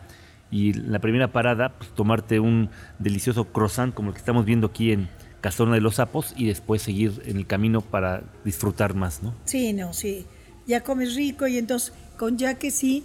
y 0.52 0.74
la 0.74 1.00
primera 1.00 1.32
parada, 1.32 1.78
pues, 1.78 1.92
tomarte 1.92 2.42
un 2.42 2.70
delicioso 3.00 3.46
croissant 3.46 3.94
como 3.94 4.10
el 4.10 4.16
que 4.16 4.20
estamos 4.20 4.44
viendo 4.44 4.68
aquí 4.68 4.92
en 4.92 5.08
Casona 5.40 5.76
de 5.76 5.82
los 5.82 5.96
Sapos 5.96 6.34
y 6.36 6.48
después 6.48 6.82
seguir 6.82 7.22
en 7.26 7.38
el 7.38 7.48
camino 7.48 7.80
para 7.80 8.24
disfrutar 8.44 8.96
más, 8.96 9.24
¿no? 9.24 9.34
Sí, 9.46 9.72
no, 9.72 9.94
sí. 9.94 10.26
Ya 10.68 10.82
comes 10.82 11.16
rico 11.16 11.48
y 11.48 11.58
entonces 11.58 11.94
con 12.18 12.38
ya 12.38 12.56
que 12.56 12.72
sí, 12.72 13.04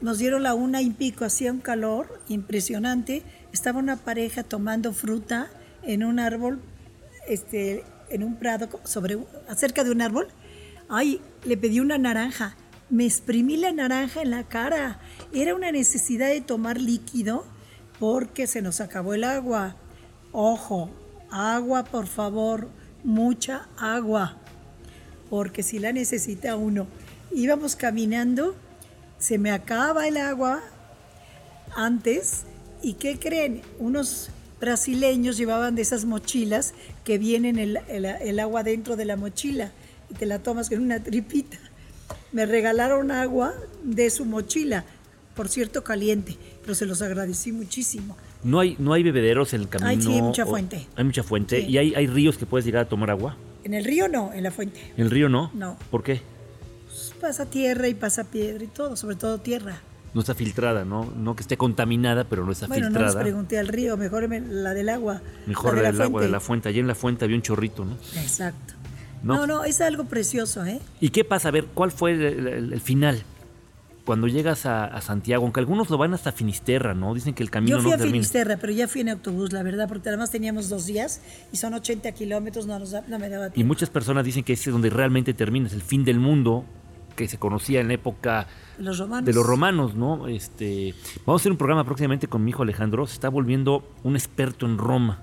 nos 0.00 0.18
dieron 0.18 0.42
la 0.42 0.54
una 0.54 0.82
y 0.82 0.90
pico, 0.90 1.24
hacía 1.24 1.52
un 1.52 1.60
calor 1.60 2.20
impresionante. 2.28 3.22
Estaba 3.52 3.78
una 3.78 3.96
pareja 3.96 4.42
tomando 4.42 4.92
fruta 4.92 5.48
en 5.82 6.04
un 6.04 6.18
árbol, 6.18 6.60
este, 7.28 7.84
en 8.08 8.22
un 8.22 8.36
prado, 8.36 8.68
sobre, 8.84 9.18
acerca 9.48 9.84
de 9.84 9.90
un 9.90 10.02
árbol. 10.02 10.28
Ay, 10.88 11.20
le 11.44 11.56
pedí 11.56 11.80
una 11.80 11.98
naranja. 11.98 12.56
Me 12.88 13.04
exprimí 13.04 13.56
la 13.56 13.72
naranja 13.72 14.22
en 14.22 14.30
la 14.30 14.44
cara. 14.44 15.00
Era 15.32 15.54
una 15.54 15.70
necesidad 15.70 16.28
de 16.28 16.40
tomar 16.40 16.80
líquido 16.80 17.44
porque 17.98 18.46
se 18.46 18.62
nos 18.62 18.80
acabó 18.80 19.14
el 19.14 19.24
agua. 19.24 19.76
Ojo, 20.32 20.90
agua, 21.30 21.84
por 21.84 22.06
favor, 22.06 22.68
mucha 23.04 23.68
agua 23.78 24.39
porque 25.30 25.62
si 25.62 25.78
la 25.78 25.92
necesita 25.92 26.56
uno. 26.56 26.86
Íbamos 27.32 27.76
caminando, 27.76 28.54
se 29.18 29.38
me 29.38 29.50
acaba 29.52 30.06
el 30.08 30.16
agua 30.16 30.60
antes, 31.76 32.42
¿y 32.82 32.94
qué 32.94 33.18
creen? 33.18 33.62
Unos 33.78 34.30
brasileños 34.60 35.36
llevaban 35.36 35.74
de 35.74 35.82
esas 35.82 36.04
mochilas 36.04 36.74
que 37.04 37.16
vienen 37.18 37.58
el, 37.58 37.78
el- 37.88 38.04
el 38.04 38.38
agua 38.40 38.62
dentro 38.62 38.96
de 38.96 39.04
la 39.04 39.16
mochila 39.16 39.70
y 40.10 40.14
te 40.14 40.26
la 40.26 40.40
tomas 40.40 40.68
con 40.68 40.80
una 40.82 41.02
tripita. 41.02 41.56
Me 42.32 42.44
regalaron 42.46 43.10
agua 43.10 43.54
de 43.84 44.10
su 44.10 44.24
mochila, 44.24 44.84
por 45.34 45.48
cierto 45.48 45.84
caliente, 45.84 46.36
pero 46.62 46.74
se 46.74 46.86
los 46.86 47.00
agradecí 47.02 47.52
muchísimo. 47.52 48.16
No 48.42 48.58
hay, 48.60 48.74
no 48.78 48.92
hay 48.92 49.02
bebederos 49.02 49.52
en 49.54 49.62
el 49.62 49.68
camino. 49.68 49.88
Ay, 49.90 50.00
sí, 50.02 50.12
hay 50.12 50.22
mucha 50.22 50.44
fuente. 50.46 50.86
Hay 50.96 51.04
mucha 51.04 51.22
fuente. 51.22 51.60
Sí. 51.62 51.66
¿Y 51.70 51.78
hay, 51.78 51.94
hay 51.94 52.06
ríos 52.06 52.36
que 52.36 52.46
puedes 52.46 52.64
llegar 52.64 52.84
a 52.86 52.88
tomar 52.88 53.10
agua? 53.10 53.36
En 53.64 53.74
el 53.74 53.84
río 53.84 54.08
no, 54.08 54.32
en 54.32 54.42
la 54.42 54.50
fuente. 54.50 54.80
¿En 54.96 55.04
el 55.04 55.10
río 55.10 55.28
no? 55.28 55.50
No. 55.54 55.76
¿Por 55.90 56.02
qué? 56.02 56.20
Pues 56.86 57.12
pasa 57.20 57.46
tierra 57.46 57.88
y 57.88 57.94
pasa 57.94 58.24
piedra 58.24 58.64
y 58.64 58.66
todo, 58.68 58.96
sobre 58.96 59.16
todo 59.16 59.38
tierra. 59.38 59.80
No 60.12 60.22
está 60.22 60.34
filtrada, 60.34 60.84
¿no? 60.84 61.04
No 61.16 61.36
que 61.36 61.42
esté 61.42 61.56
contaminada, 61.56 62.24
pero 62.24 62.44
no 62.44 62.50
está 62.52 62.66
Bueno, 62.66 62.90
no 62.90 62.98
les 62.98 62.98
filtrada. 63.08 63.20
pregunté 63.22 63.58
al 63.58 63.68
río, 63.68 63.96
mejor 63.96 64.26
me- 64.28 64.40
la 64.40 64.74
del 64.74 64.88
agua. 64.88 65.20
Mejor 65.46 65.76
la 65.76 65.82
de 65.82 65.88
el 65.90 65.98
la 65.98 66.04
agua 66.04 66.22
de 66.22 66.28
la 66.28 66.40
fuente. 66.40 66.68
Allí 66.68 66.80
en 66.80 66.88
la 66.88 66.94
fuente 66.96 67.24
había 67.24 67.36
un 67.36 67.42
chorrito, 67.42 67.84
¿no? 67.84 67.94
Exacto. 68.20 68.74
No. 69.22 69.34
No. 69.36 69.46
no, 69.46 69.64
es 69.64 69.80
algo 69.82 70.04
precioso, 70.06 70.64
¿eh? 70.64 70.80
¿Y 71.00 71.10
qué 71.10 71.24
pasa? 71.24 71.48
A 71.48 71.50
ver, 71.52 71.66
¿cuál 71.74 71.92
fue 71.92 72.12
el, 72.12 72.22
el- 72.48 72.72
el 72.72 72.80
final? 72.80 73.22
Cuando 74.10 74.26
llegas 74.26 74.66
a, 74.66 74.86
a 74.86 75.00
Santiago, 75.00 75.44
aunque 75.44 75.60
algunos 75.60 75.88
lo 75.88 75.96
van 75.96 76.12
hasta 76.14 76.32
Finisterra, 76.32 76.94
¿no? 76.94 77.14
Dicen 77.14 77.32
que 77.32 77.44
el 77.44 77.50
camino 77.50 77.76
Yo 77.76 77.80
fui 77.80 77.90
no 77.90 77.94
a 77.94 77.98
termina. 77.98 78.14
Finisterra, 78.14 78.56
pero 78.56 78.72
ya 78.72 78.88
fui 78.88 79.02
en 79.02 79.10
autobús, 79.10 79.52
la 79.52 79.62
verdad, 79.62 79.86
porque 79.86 80.08
además 80.08 80.32
teníamos 80.32 80.68
dos 80.68 80.86
días 80.86 81.20
y 81.52 81.58
son 81.58 81.74
80 81.74 82.10
kilómetros, 82.10 82.66
no, 82.66 82.76
nos 82.80 82.90
da- 82.90 83.04
no 83.06 83.20
me 83.20 83.28
daba 83.28 83.46
Y 83.46 83.50
tiempo. 83.52 83.68
muchas 83.68 83.88
personas 83.88 84.24
dicen 84.24 84.42
que 84.42 84.54
ese 84.54 84.70
es 84.70 84.72
donde 84.72 84.90
realmente 84.90 85.32
termina, 85.32 85.68
es 85.68 85.74
el 85.74 85.82
fin 85.82 86.04
del 86.04 86.18
mundo 86.18 86.64
que 87.14 87.28
se 87.28 87.38
conocía 87.38 87.80
en 87.80 87.86
la 87.86 87.94
época 87.94 88.48
Los 88.78 88.98
romanos. 88.98 89.26
de 89.26 89.32
los 89.32 89.46
romanos, 89.46 89.94
¿no? 89.94 90.26
Este, 90.26 90.92
vamos 91.24 91.40
a 91.40 91.42
hacer 91.42 91.52
un 91.52 91.58
programa 91.58 91.84
próximamente 91.84 92.26
con 92.26 92.42
mi 92.42 92.50
hijo 92.50 92.64
Alejandro, 92.64 93.06
se 93.06 93.14
está 93.14 93.28
volviendo 93.28 93.88
un 94.02 94.16
experto 94.16 94.66
en 94.66 94.76
Roma. 94.76 95.22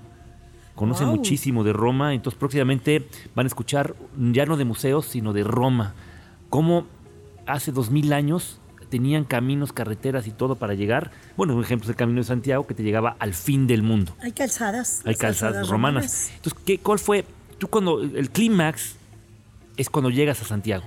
Conoce 0.74 1.04
muchísimo 1.04 1.62
de 1.62 1.74
Roma, 1.74 2.14
entonces 2.14 2.38
próximamente 2.38 3.06
van 3.34 3.44
a 3.44 3.48
escuchar 3.48 3.94
ya 4.16 4.46
no 4.46 4.56
de 4.56 4.64
museos, 4.64 5.04
sino 5.04 5.34
de 5.34 5.44
Roma. 5.44 5.92
Cómo 6.48 6.86
hace 7.46 7.70
dos 7.70 7.90
mil 7.90 8.12
años 8.14 8.60
tenían 8.88 9.24
caminos, 9.24 9.72
carreteras 9.72 10.26
y 10.26 10.30
todo 10.30 10.56
para 10.56 10.74
llegar. 10.74 11.10
Bueno, 11.36 11.54
un 11.54 11.62
ejemplo 11.62 11.84
es 11.84 11.90
el 11.90 11.96
Camino 11.96 12.20
de 12.20 12.26
Santiago 12.26 12.66
que 12.66 12.74
te 12.74 12.82
llegaba 12.82 13.16
al 13.18 13.34
fin 13.34 13.66
del 13.66 13.82
mundo. 13.82 14.14
Hay 14.20 14.32
calzadas. 14.32 15.02
Hay 15.04 15.14
calzadas 15.14 15.68
romanas. 15.68 16.30
Entonces, 16.36 16.60
¿qué, 16.64 16.78
¿cuál 16.78 16.98
fue? 16.98 17.24
Tú 17.58 17.68
cuando 17.68 18.00
el 18.00 18.30
clímax 18.30 18.94
es 19.76 19.90
cuando 19.90 20.10
llegas 20.10 20.40
a 20.42 20.44
Santiago. 20.44 20.84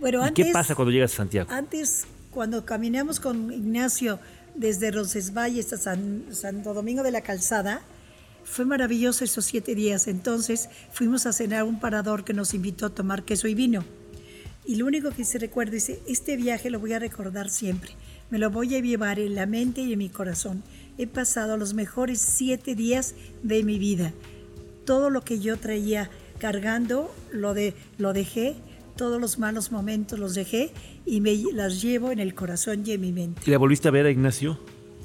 Bueno, 0.00 0.20
¿Y 0.20 0.28
antes, 0.28 0.46
qué 0.46 0.52
pasa 0.52 0.74
cuando 0.74 0.90
llegas 0.90 1.12
a 1.12 1.16
Santiago? 1.16 1.50
Antes, 1.52 2.06
cuando 2.30 2.64
caminamos 2.64 3.20
con 3.20 3.52
Ignacio 3.52 4.18
desde 4.54 4.90
Roncesvalles 4.90 5.72
a 5.72 5.78
San, 5.78 6.24
Santo 6.32 6.74
Domingo 6.74 7.02
de 7.02 7.10
la 7.10 7.20
Calzada, 7.20 7.82
fue 8.44 8.64
maravilloso 8.64 9.24
esos 9.24 9.44
siete 9.44 9.74
días. 9.74 10.08
Entonces 10.08 10.68
fuimos 10.92 11.26
a 11.26 11.32
cenar 11.32 11.60
a 11.60 11.64
un 11.64 11.78
parador 11.78 12.24
que 12.24 12.34
nos 12.34 12.54
invitó 12.54 12.86
a 12.86 12.90
tomar 12.90 13.22
queso 13.22 13.48
y 13.48 13.54
vino. 13.54 13.84
Y 14.64 14.76
lo 14.76 14.86
único 14.86 15.10
que 15.10 15.24
se 15.24 15.38
recuerda 15.38 15.76
es, 15.76 15.90
este 16.06 16.36
viaje 16.36 16.70
lo 16.70 16.78
voy 16.78 16.92
a 16.92 16.98
recordar 16.98 17.50
siempre. 17.50 17.92
Me 18.30 18.38
lo 18.38 18.50
voy 18.50 18.74
a 18.76 18.80
llevar 18.80 19.18
en 19.18 19.34
la 19.34 19.46
mente 19.46 19.82
y 19.82 19.92
en 19.92 19.98
mi 19.98 20.08
corazón. 20.08 20.62
He 20.98 21.06
pasado 21.06 21.56
los 21.56 21.74
mejores 21.74 22.20
siete 22.20 22.74
días 22.74 23.14
de 23.42 23.64
mi 23.64 23.78
vida. 23.78 24.12
Todo 24.84 25.10
lo 25.10 25.22
que 25.22 25.40
yo 25.40 25.56
traía 25.56 26.10
cargando, 26.38 27.12
lo, 27.32 27.54
de, 27.54 27.74
lo 27.98 28.12
dejé, 28.12 28.54
todos 28.96 29.20
los 29.20 29.38
malos 29.38 29.72
momentos 29.72 30.18
los 30.18 30.34
dejé 30.34 30.70
y 31.04 31.20
me 31.20 31.34
las 31.52 31.82
llevo 31.82 32.12
en 32.12 32.20
el 32.20 32.34
corazón 32.34 32.82
y 32.86 32.92
en 32.92 33.00
mi 33.00 33.12
mente. 33.12 33.42
¿Y 33.46 33.50
la 33.50 33.58
volviste 33.58 33.88
a 33.88 33.90
ver 33.90 34.06
a 34.06 34.10
Ignacio? 34.10 34.58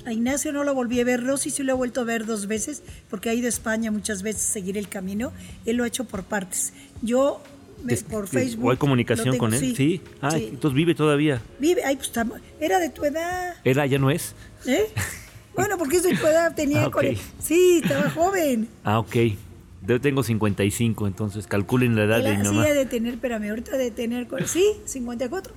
A 0.05 0.13
Ignacio 0.13 0.53
no 0.53 0.63
lo 0.63 0.73
volví 0.73 1.01
a 1.01 1.03
ver, 1.03 1.23
Rosy 1.23 1.49
sí 1.49 1.63
lo 1.63 1.73
he 1.73 1.75
vuelto 1.75 2.01
a 2.01 2.03
ver 2.05 2.25
dos 2.25 2.47
veces, 2.47 2.81
porque 3.09 3.29
ha 3.29 3.33
ido 3.33 3.47
a 3.47 3.49
España 3.49 3.91
muchas 3.91 4.23
veces 4.23 4.49
a 4.49 4.53
seguir 4.53 4.77
el 4.77 4.87
camino. 4.87 5.33
Él 5.65 5.77
lo 5.77 5.83
ha 5.83 5.87
hecho 5.87 6.05
por 6.05 6.23
partes. 6.23 6.73
Yo 7.01 7.41
por 8.09 8.23
¿O 8.23 8.27
Facebook. 8.27 8.71
hay 8.71 8.77
comunicación 8.77 9.31
tengo, 9.31 9.37
con 9.37 9.53
él? 9.53 9.75
Sí. 9.75 10.01
Ah, 10.21 10.31
sí. 10.31 10.49
entonces 10.51 10.75
vive 10.75 10.95
todavía. 10.95 11.41
Vive, 11.59 11.83
ay, 11.83 11.95
pues 11.95 12.11
era 12.59 12.79
de 12.79 12.89
tu 12.89 13.05
edad. 13.05 13.55
¿Era 13.63 13.85
ya 13.85 13.97
no 13.99 14.09
es? 14.11 14.33
¿eh? 14.65 14.85
Bueno, 15.55 15.77
porque 15.77 15.97
es 15.97 16.03
de 16.03 16.15
tu 16.15 16.25
edad, 16.27 16.53
tenía. 16.55 16.81
Ah, 16.83 16.87
ok. 16.87 16.93
cuare- 16.93 17.17
Sí, 17.39 17.81
estaba 17.83 18.09
joven. 18.09 18.67
Ah, 18.83 18.99
ok. 18.99 19.15
Yo 19.87 20.01
tengo 20.01 20.21
55, 20.21 21.07
entonces 21.07 21.47
calculen 21.47 21.95
la 21.95 22.03
edad 22.03 22.21
de 22.21 22.31
Él 22.31 22.37
mi 22.39 22.45
sí, 22.45 22.51
mamá. 22.51 22.63
ha 22.65 22.73
de 22.73 22.85
tener, 22.85 23.13
espérame, 23.13 23.49
ahorita 23.49 23.77
de 23.77 23.89
tener. 23.91 24.27
Sí, 24.45 24.65
54. 24.85 25.53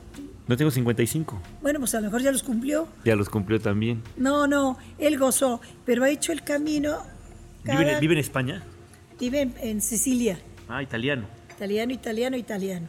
No 0.46 0.56
tengo 0.56 0.70
55. 0.70 1.40
Bueno, 1.62 1.80
pues 1.80 1.94
a 1.94 2.00
lo 2.00 2.06
mejor 2.06 2.22
ya 2.22 2.30
los 2.30 2.42
cumplió. 2.44 2.86
Ya 3.04 3.16
los 3.16 3.28
cumplió 3.28 3.60
también. 3.60 4.02
No, 4.16 4.46
no, 4.46 4.78
él 4.98 5.18
gozó, 5.18 5.60
pero 5.84 6.04
ha 6.04 6.10
hecho 6.10 6.32
el 6.32 6.42
camino. 6.44 6.98
¿Vive, 7.64 7.76
cada- 7.76 7.92
en- 7.94 8.00
vive 8.00 8.12
en 8.14 8.20
España? 8.20 8.62
vive 9.18 9.40
en, 9.42 9.54
en 9.60 9.80
Sicilia. 9.82 10.38
Ah, 10.68 10.82
italiano. 10.82 11.26
Italiano, 11.60 11.92
italiano, 11.92 12.36
italiano. 12.38 12.88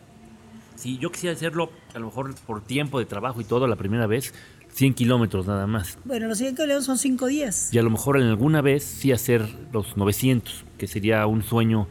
Sí, 0.78 0.98
yo 0.98 1.12
quisiera 1.12 1.36
hacerlo, 1.36 1.72
a 1.94 2.00
lo 2.00 2.06
mejor 2.06 2.34
por 2.48 2.62
tiempo 2.64 3.00
de 3.00 3.06
trabajo 3.06 3.42
y 3.42 3.44
todo, 3.44 3.68
la 3.68 3.76
primera 3.76 4.08
vez, 4.08 4.34
100 4.72 4.94
kilómetros 4.94 5.46
nada 5.46 5.68
más. 5.68 5.98
Bueno, 6.06 6.28
los 6.28 6.38
siguientes 6.38 6.66
león 6.66 6.82
son 6.82 6.98
cinco 6.98 7.28
días. 7.28 7.74
Y 7.74 7.80
a 7.80 7.84
lo 7.84 7.90
mejor 7.90 8.16
en 8.18 8.28
alguna 8.28 8.62
vez 8.62 8.86
sí 8.86 9.12
hacer 9.12 9.46
los 9.74 9.98
900, 9.98 10.64
que 10.78 10.88
sería 10.88 11.28
un 11.28 11.44
sueño 11.44 11.90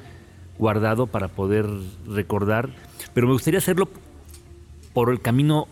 guardado 0.57 1.07
para 1.07 1.29
poder 1.29 1.67
recordar. 2.09 2.71
Pero 3.13 3.27
me 3.27 3.35
gustaría 3.35 3.59
hacerlo 3.59 3.91
por 4.95 5.11
el 5.11 5.21
camino 5.21 5.69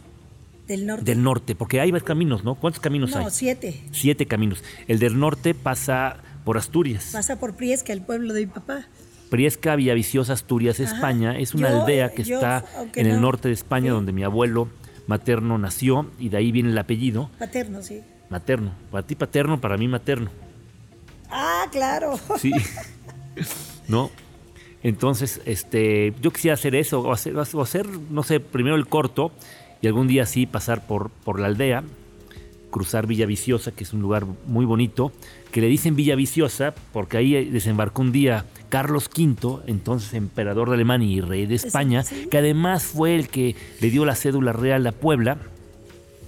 Del 0.66 0.84
norte. 0.86 1.04
del 1.06 1.22
norte, 1.22 1.54
porque 1.54 1.80
hay 1.80 1.90
varios 1.90 2.06
caminos, 2.06 2.44
¿no? 2.44 2.54
¿Cuántos 2.54 2.80
caminos 2.82 3.16
hay? 3.16 3.24
no, 3.24 3.30
siete. 3.30 3.82
Siete 3.92 4.26
caminos. 4.26 4.62
El 4.88 4.98
del 4.98 5.18
norte 5.18 5.54
pasa 5.54 6.18
por 6.44 6.58
Asturias. 6.58 7.08
Pasa 7.14 7.40
por 7.40 7.54
Priesca, 7.54 7.94
el 7.94 8.02
pueblo 8.02 8.34
de 8.34 8.40
mi 8.42 8.52
papá. 8.52 8.84
Priesca, 9.30 9.76
Villaviciosa, 9.76 10.32
Asturias. 10.32 10.80
España. 10.80 11.38
Es 11.38 11.54
una 11.54 11.70
Yo, 11.70 11.80
aldea 11.82 12.10
que 12.12 12.24
yo, 12.24 12.36
está 12.36 12.64
en 12.94 13.06
el 13.06 13.14
no- 13.16 13.20
norte 13.22 13.48
de 13.48 13.54
España, 13.54 13.86
sí. 13.86 13.90
donde 13.90 14.12
mi 14.12 14.22
abuelo 14.24 14.68
materno 15.06 15.56
nació, 15.58 16.06
y 16.18 16.28
de 16.28 16.36
ahí 16.36 16.52
viene 16.52 16.70
el 16.70 16.78
apellido 16.78 17.30
Paterno, 17.38 17.82
sí. 17.82 18.02
materno. 18.30 18.72
Para 18.90 19.06
ti 19.06 19.14
paterno, 19.14 19.60
para 19.60 19.76
mí 19.76 19.88
materno. 19.88 20.30
Ah, 21.30 21.66
claro. 21.72 22.18
Sí. 22.38 22.52
¿No? 23.88 24.10
Entonces, 24.82 25.40
este, 25.44 26.14
yo 26.20 26.30
quisiera 26.30 26.54
hacer 26.54 26.74
eso, 26.74 27.00
o 27.00 27.12
hacer, 27.12 27.34
o 27.36 27.60
hacer, 27.62 27.86
no 28.10 28.22
sé, 28.22 28.38
primero 28.40 28.76
el 28.76 28.86
corto 28.86 29.32
y 29.80 29.86
algún 29.86 30.06
día 30.08 30.24
sí 30.26 30.46
pasar 30.46 30.86
por, 30.86 31.10
por 31.10 31.40
la 31.40 31.46
aldea, 31.48 31.82
cruzar 32.78 33.08
Villa 33.08 33.26
Viciosa, 33.26 33.72
que 33.72 33.82
es 33.82 33.92
un 33.92 34.00
lugar 34.00 34.24
muy 34.46 34.64
bonito, 34.64 35.10
que 35.50 35.60
le 35.60 35.66
dicen 35.66 35.96
Villa 35.96 36.14
Viciosa 36.14 36.76
porque 36.92 37.16
ahí 37.16 37.50
desembarcó 37.50 38.02
un 38.02 38.12
día 38.12 38.44
Carlos 38.68 39.10
V, 39.12 39.64
entonces 39.66 40.14
emperador 40.14 40.68
de 40.68 40.74
Alemania 40.74 41.08
y 41.08 41.20
rey 41.20 41.46
de 41.46 41.56
España, 41.56 42.04
sí. 42.04 42.28
que 42.30 42.38
además 42.38 42.84
fue 42.84 43.16
el 43.16 43.28
que 43.28 43.56
le 43.80 43.90
dio 43.90 44.04
la 44.04 44.14
cédula 44.14 44.52
real 44.52 44.86
a 44.86 44.92
Puebla, 44.92 45.38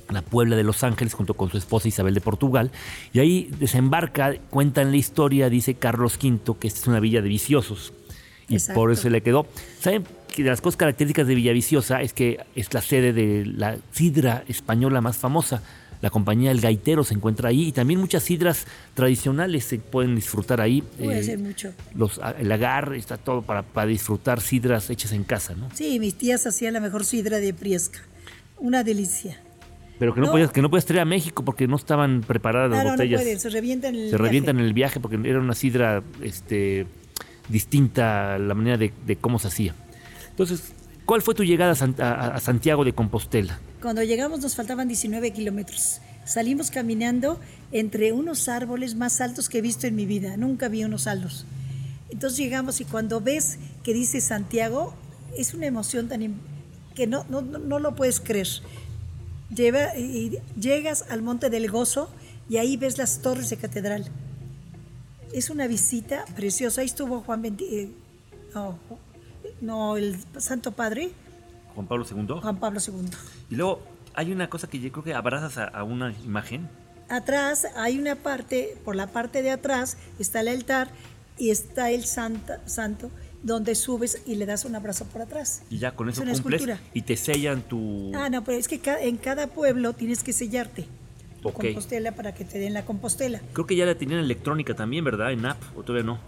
la 0.09 0.23
Puebla 0.23 0.57
de 0.57 0.65
Los 0.65 0.83
Ángeles 0.83 1.15
junto 1.15 1.35
con 1.35 1.51
su 1.51 1.57
esposa 1.57 1.87
Isabel 1.87 2.15
de 2.15 2.21
Portugal. 2.21 2.73
Y 3.13 3.21
ahí 3.21 3.49
desembarca, 3.61 4.35
cuentan 4.51 4.91
la 4.91 4.97
historia, 4.97 5.49
dice 5.49 5.75
Carlos 5.75 6.19
V, 6.21 6.57
que 6.59 6.67
esta 6.67 6.81
es 6.81 6.87
una 6.89 6.99
villa 6.99 7.23
de 7.23 7.29
viciosos. 7.29 7.93
Y 8.49 8.55
Exacto. 8.55 8.75
por 8.75 8.91
eso 8.91 9.03
se 9.03 9.11
le 9.11 9.21
quedó. 9.21 9.47
¿Saben 9.79 10.03
que 10.35 10.43
de 10.43 10.51
las 10.51 10.61
cosas 10.61 10.77
características 10.77 11.29
de 11.29 11.37
Villaviciosa 11.37 12.03
es 12.03 12.13
que 12.13 12.41
es 12.57 12.75
la 12.75 12.81
sede 12.83 13.13
de 13.13 13.47
la 13.47 13.77
sidra 13.93 14.43
española 14.49 15.01
más 15.01 15.17
famosa? 15.17 15.63
La 16.01 16.09
compañía 16.11 16.51
El 16.51 16.61
Gaitero 16.61 17.05
se 17.05 17.13
encuentra 17.15 17.51
ahí 17.51 17.69
y 17.69 17.73
también 17.73 18.01
muchas 18.01 18.23
sidras 18.23 18.67
tradicionales 18.95 19.65
se 19.65 19.79
pueden 19.79 20.15
disfrutar 20.15 20.61
ahí. 20.61 20.81
Puede 20.83 21.21
Eh, 21.21 21.23
ser 21.25 21.39
mucho. 21.39 21.73
los, 21.95 22.21
el 22.39 22.51
agar 22.53 22.95
está 22.95 23.19
todo 23.19 23.43
para, 23.43 23.63
para 23.63 23.87
disfrutar 23.87 24.41
sidras 24.41 24.89
hechas 24.91 25.13
en 25.13 25.25
casa, 25.25 25.55
¿no? 25.55 25.69
Sí, 25.75 25.99
mis 26.01 26.15
tías 26.15 26.47
hacían 26.47 26.73
la 26.73 26.81
mejor 26.81 27.05
sidra 27.05 27.39
de 27.39 27.53
Priesca. 27.53 28.01
Una 28.59 28.83
delicia. 28.83 29.39
Pero 29.99 30.15
que 30.15 30.21
no, 30.21 30.27
No. 30.27 30.33
Podías, 30.33 30.51
que 30.53 30.63
no 30.63 30.71
puedes 30.71 30.87
traer 30.87 31.03
a 31.03 31.05
México 31.05 31.45
porque 31.45 31.69
no 31.69 31.77
estaban 31.77 32.23
preparadas 32.23 32.71
las 32.71 32.81
Ah, 32.81 32.85
no, 32.85 32.91
botellas. 32.93 33.21
pueden, 33.21 33.39
se 33.39 33.51
revientan 33.51 33.95
en 33.95 34.01
el 34.05 34.11
se 34.11 34.17
revientan 34.17 34.57
viaje. 34.57 34.63
en 34.65 34.69
el 34.69 34.73
viaje 34.75 35.01
porque 35.01 35.19
era 35.29 35.39
una 35.41 35.55
sidra 35.55 36.03
este, 36.23 36.87
distinta 37.49 38.39
la 38.39 38.55
manera 38.55 38.77
de, 38.79 38.93
de 39.07 39.17
cómo 39.17 39.39
se 39.39 39.49
hacía. 39.49 39.75
Entonces, 40.31 40.73
¿cuál 41.11 41.23
fue 41.23 41.35
tu 41.35 41.43
llegada 41.43 41.73
a, 41.73 41.75
San- 41.75 41.97
a- 42.01 42.37
a 42.37 42.39
Santiago 42.41 42.85
de 42.85 42.93
Compostela? 42.93 43.59
Cuando 43.83 44.01
llegamos 44.05 44.39
nos 44.43 44.55
faltaban 44.55 44.87
19 44.87 45.33
kilómetros. 45.33 46.01
Salimos 46.25 46.71
caminando 46.71 47.41
entre 47.73 48.13
unos 48.13 48.49
árboles 48.49 48.95
más 48.95 49.21
altos 49.21 49.49
que 49.49 49.59
he 49.59 49.61
visto 49.61 49.89
en 49.89 49.97
mi 49.97 50.07
vida. 50.07 50.37
Nunca 50.37 50.69
vi 50.69 50.85
unos 50.85 51.09
altos. 51.09 51.47
Entonces 52.11 52.39
llegamos 52.39 52.81
y 52.81 52.85
cuando 52.85 53.21
ves 53.21 53.59
que 53.83 53.93
dice 53.93 54.21
Santiago, 54.21 54.95
es 55.37 55.53
una 55.53 55.67
emoción 55.67 56.09
tan 56.09 56.37
que 56.95 57.09
no, 57.09 57.25
no, 57.29 57.41
no- 57.43 57.81
lo 57.81 57.97
puedes 57.97 58.21
creer. 58.21 58.47
Lleva- 59.53 59.97
y 59.99 60.39
llegas 60.61 61.07
al 61.11 61.23
Monte 61.23 61.51
del 61.51 61.69
Gozo 61.69 62.09
y 62.49 62.59
ahí 62.59 62.77
ves 62.77 62.99
las 62.99 63.21
torres 63.21 63.51
de 63.51 63.57
catedral. 63.57 64.07
Es 65.33 65.51
una 65.51 65.67
visita 65.67 66.25
preciosa. 66.37 66.83
Ahí 66.83 66.87
estuvo 66.87 67.21
Juan 67.23 67.41
XXI, 67.43 67.65
eh, 67.75 67.89
no, 68.55 68.79
no, 69.61 69.97
el 69.97 70.17
Santo 70.39 70.73
Padre, 70.73 71.11
Juan 71.75 71.87
Pablo 71.87 72.05
II. 72.11 72.41
Juan 72.43 72.57
Pablo 72.59 72.81
II. 72.87 73.09
Y 73.51 73.55
luego 73.57 73.81
hay 74.15 74.33
una 74.33 74.51
cosa 74.51 74.69
que 74.69 74.81
yo 74.81 74.91
creo 74.91 75.05
que 75.05 75.15
abrazas 75.15 75.59
a, 75.59 75.65
a 75.65 75.85
una 75.85 76.13
imagen. 76.25 76.69
Atrás 77.09 77.67
hay 77.77 77.99
una 77.99 78.17
parte, 78.17 78.77
por 78.85 78.97
la 78.97 79.07
parte 79.09 79.43
de 79.43 79.51
atrás 79.51 79.97
está 80.19 80.41
el 80.41 80.49
altar 80.49 80.89
y 81.39 81.51
está 81.51 81.91
el 81.91 82.05
santa, 82.05 82.61
santo 82.67 83.11
donde 83.43 83.75
subes 83.75 84.23
y 84.27 84.35
le 84.35 84.47
das 84.47 84.65
un 84.65 84.75
abrazo 84.75 85.07
por 85.07 85.23
atrás. 85.23 85.63
Y 85.71 85.79
ya 85.79 85.93
con 85.93 86.09
Es 86.09 86.17
eso 86.17 86.23
una 86.23 86.33
cumples 86.35 86.61
escultura. 86.63 86.89
y 86.93 87.03
te 87.03 87.17
sellan 87.17 87.63
tu... 87.63 88.13
Ah, 88.15 88.29
no, 88.29 88.45
pero 88.45 88.59
es 88.59 88.69
que 88.69 88.81
en 89.01 89.17
cada 89.17 89.47
pueblo 89.47 89.93
tienes 89.95 90.23
que 90.23 90.33
sellarte 90.33 90.87
tu 91.41 91.51
compostela 91.53 92.13
para 92.13 92.35
que 92.35 92.45
te 92.45 92.59
den 92.59 92.75
la 92.75 92.85
compostela. 92.85 93.41
Creo 93.55 93.67
que 93.67 93.77
ya 93.77 93.87
la 93.87 93.95
tenían 93.95 94.21
electrónica 94.21 94.75
también, 94.75 95.05
¿verdad? 95.05 95.33
En 95.33 95.47
app, 95.47 95.57
o 95.77 95.83
todavía 95.83 96.05
no. 96.05 96.19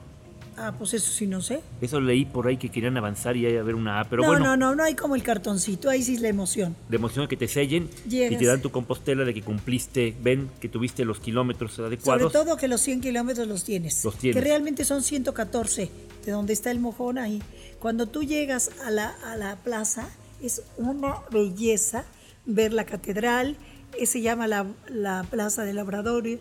Ah, 0.56 0.74
pues 0.76 0.94
eso 0.94 1.10
sí 1.10 1.26
no 1.26 1.40
sé. 1.40 1.60
Eso 1.80 2.00
leí 2.00 2.24
por 2.24 2.46
ahí 2.46 2.56
que 2.56 2.68
querían 2.68 2.96
avanzar 2.96 3.36
y 3.36 3.46
haber 3.56 3.74
una 3.74 4.00
app, 4.00 4.08
pero 4.10 4.22
no, 4.22 4.28
bueno. 4.28 4.44
no, 4.44 4.56
no, 4.56 4.74
no 4.74 4.84
hay 4.84 4.94
como 4.94 5.14
el 5.14 5.22
cartoncito, 5.22 5.88
ahí 5.88 6.02
sí 6.02 6.14
es 6.14 6.20
la 6.20 6.28
emoción. 6.28 6.76
de 6.88 6.96
emoción 6.96 7.26
que 7.26 7.36
te 7.36 7.48
sellen 7.48 7.88
y 8.06 8.10
Llegas. 8.10 8.38
te 8.38 8.46
dan 8.46 8.60
tu 8.60 8.70
compostela 8.70 9.24
de 9.24 9.32
que 9.34 9.42
cumpliste, 9.42 10.14
ven 10.22 10.50
que 10.60 10.68
tuviste 10.68 11.04
los 11.04 11.20
kilómetros 11.20 11.78
adecuados. 11.78 12.32
Sobre 12.32 12.44
todo 12.44 12.56
que 12.56 12.68
los 12.68 12.80
100 12.80 13.00
kilómetros 13.00 13.48
los 13.48 13.64
tienes. 13.64 14.04
Los 14.04 14.16
tienes. 14.16 14.36
Que 14.36 14.46
realmente 14.46 14.84
son 14.84 15.02
114, 15.02 15.90
de 16.24 16.32
donde 16.32 16.52
está 16.52 16.70
el 16.70 16.80
mojón 16.80 17.18
ahí. 17.18 17.42
Cuando 17.78 18.06
tú 18.06 18.22
llegas 18.22 18.70
a 18.84 18.90
la, 18.90 19.08
a 19.24 19.36
la 19.36 19.56
plaza, 19.56 20.08
es 20.42 20.62
una 20.76 21.16
belleza 21.30 22.04
ver 22.46 22.72
la 22.72 22.84
catedral, 22.84 23.56
eh, 23.98 24.06
se 24.06 24.20
llama 24.20 24.46
la, 24.48 24.66
la 24.88 25.24
Plaza 25.30 25.64
del 25.64 25.76
Laboratorio, 25.76 26.38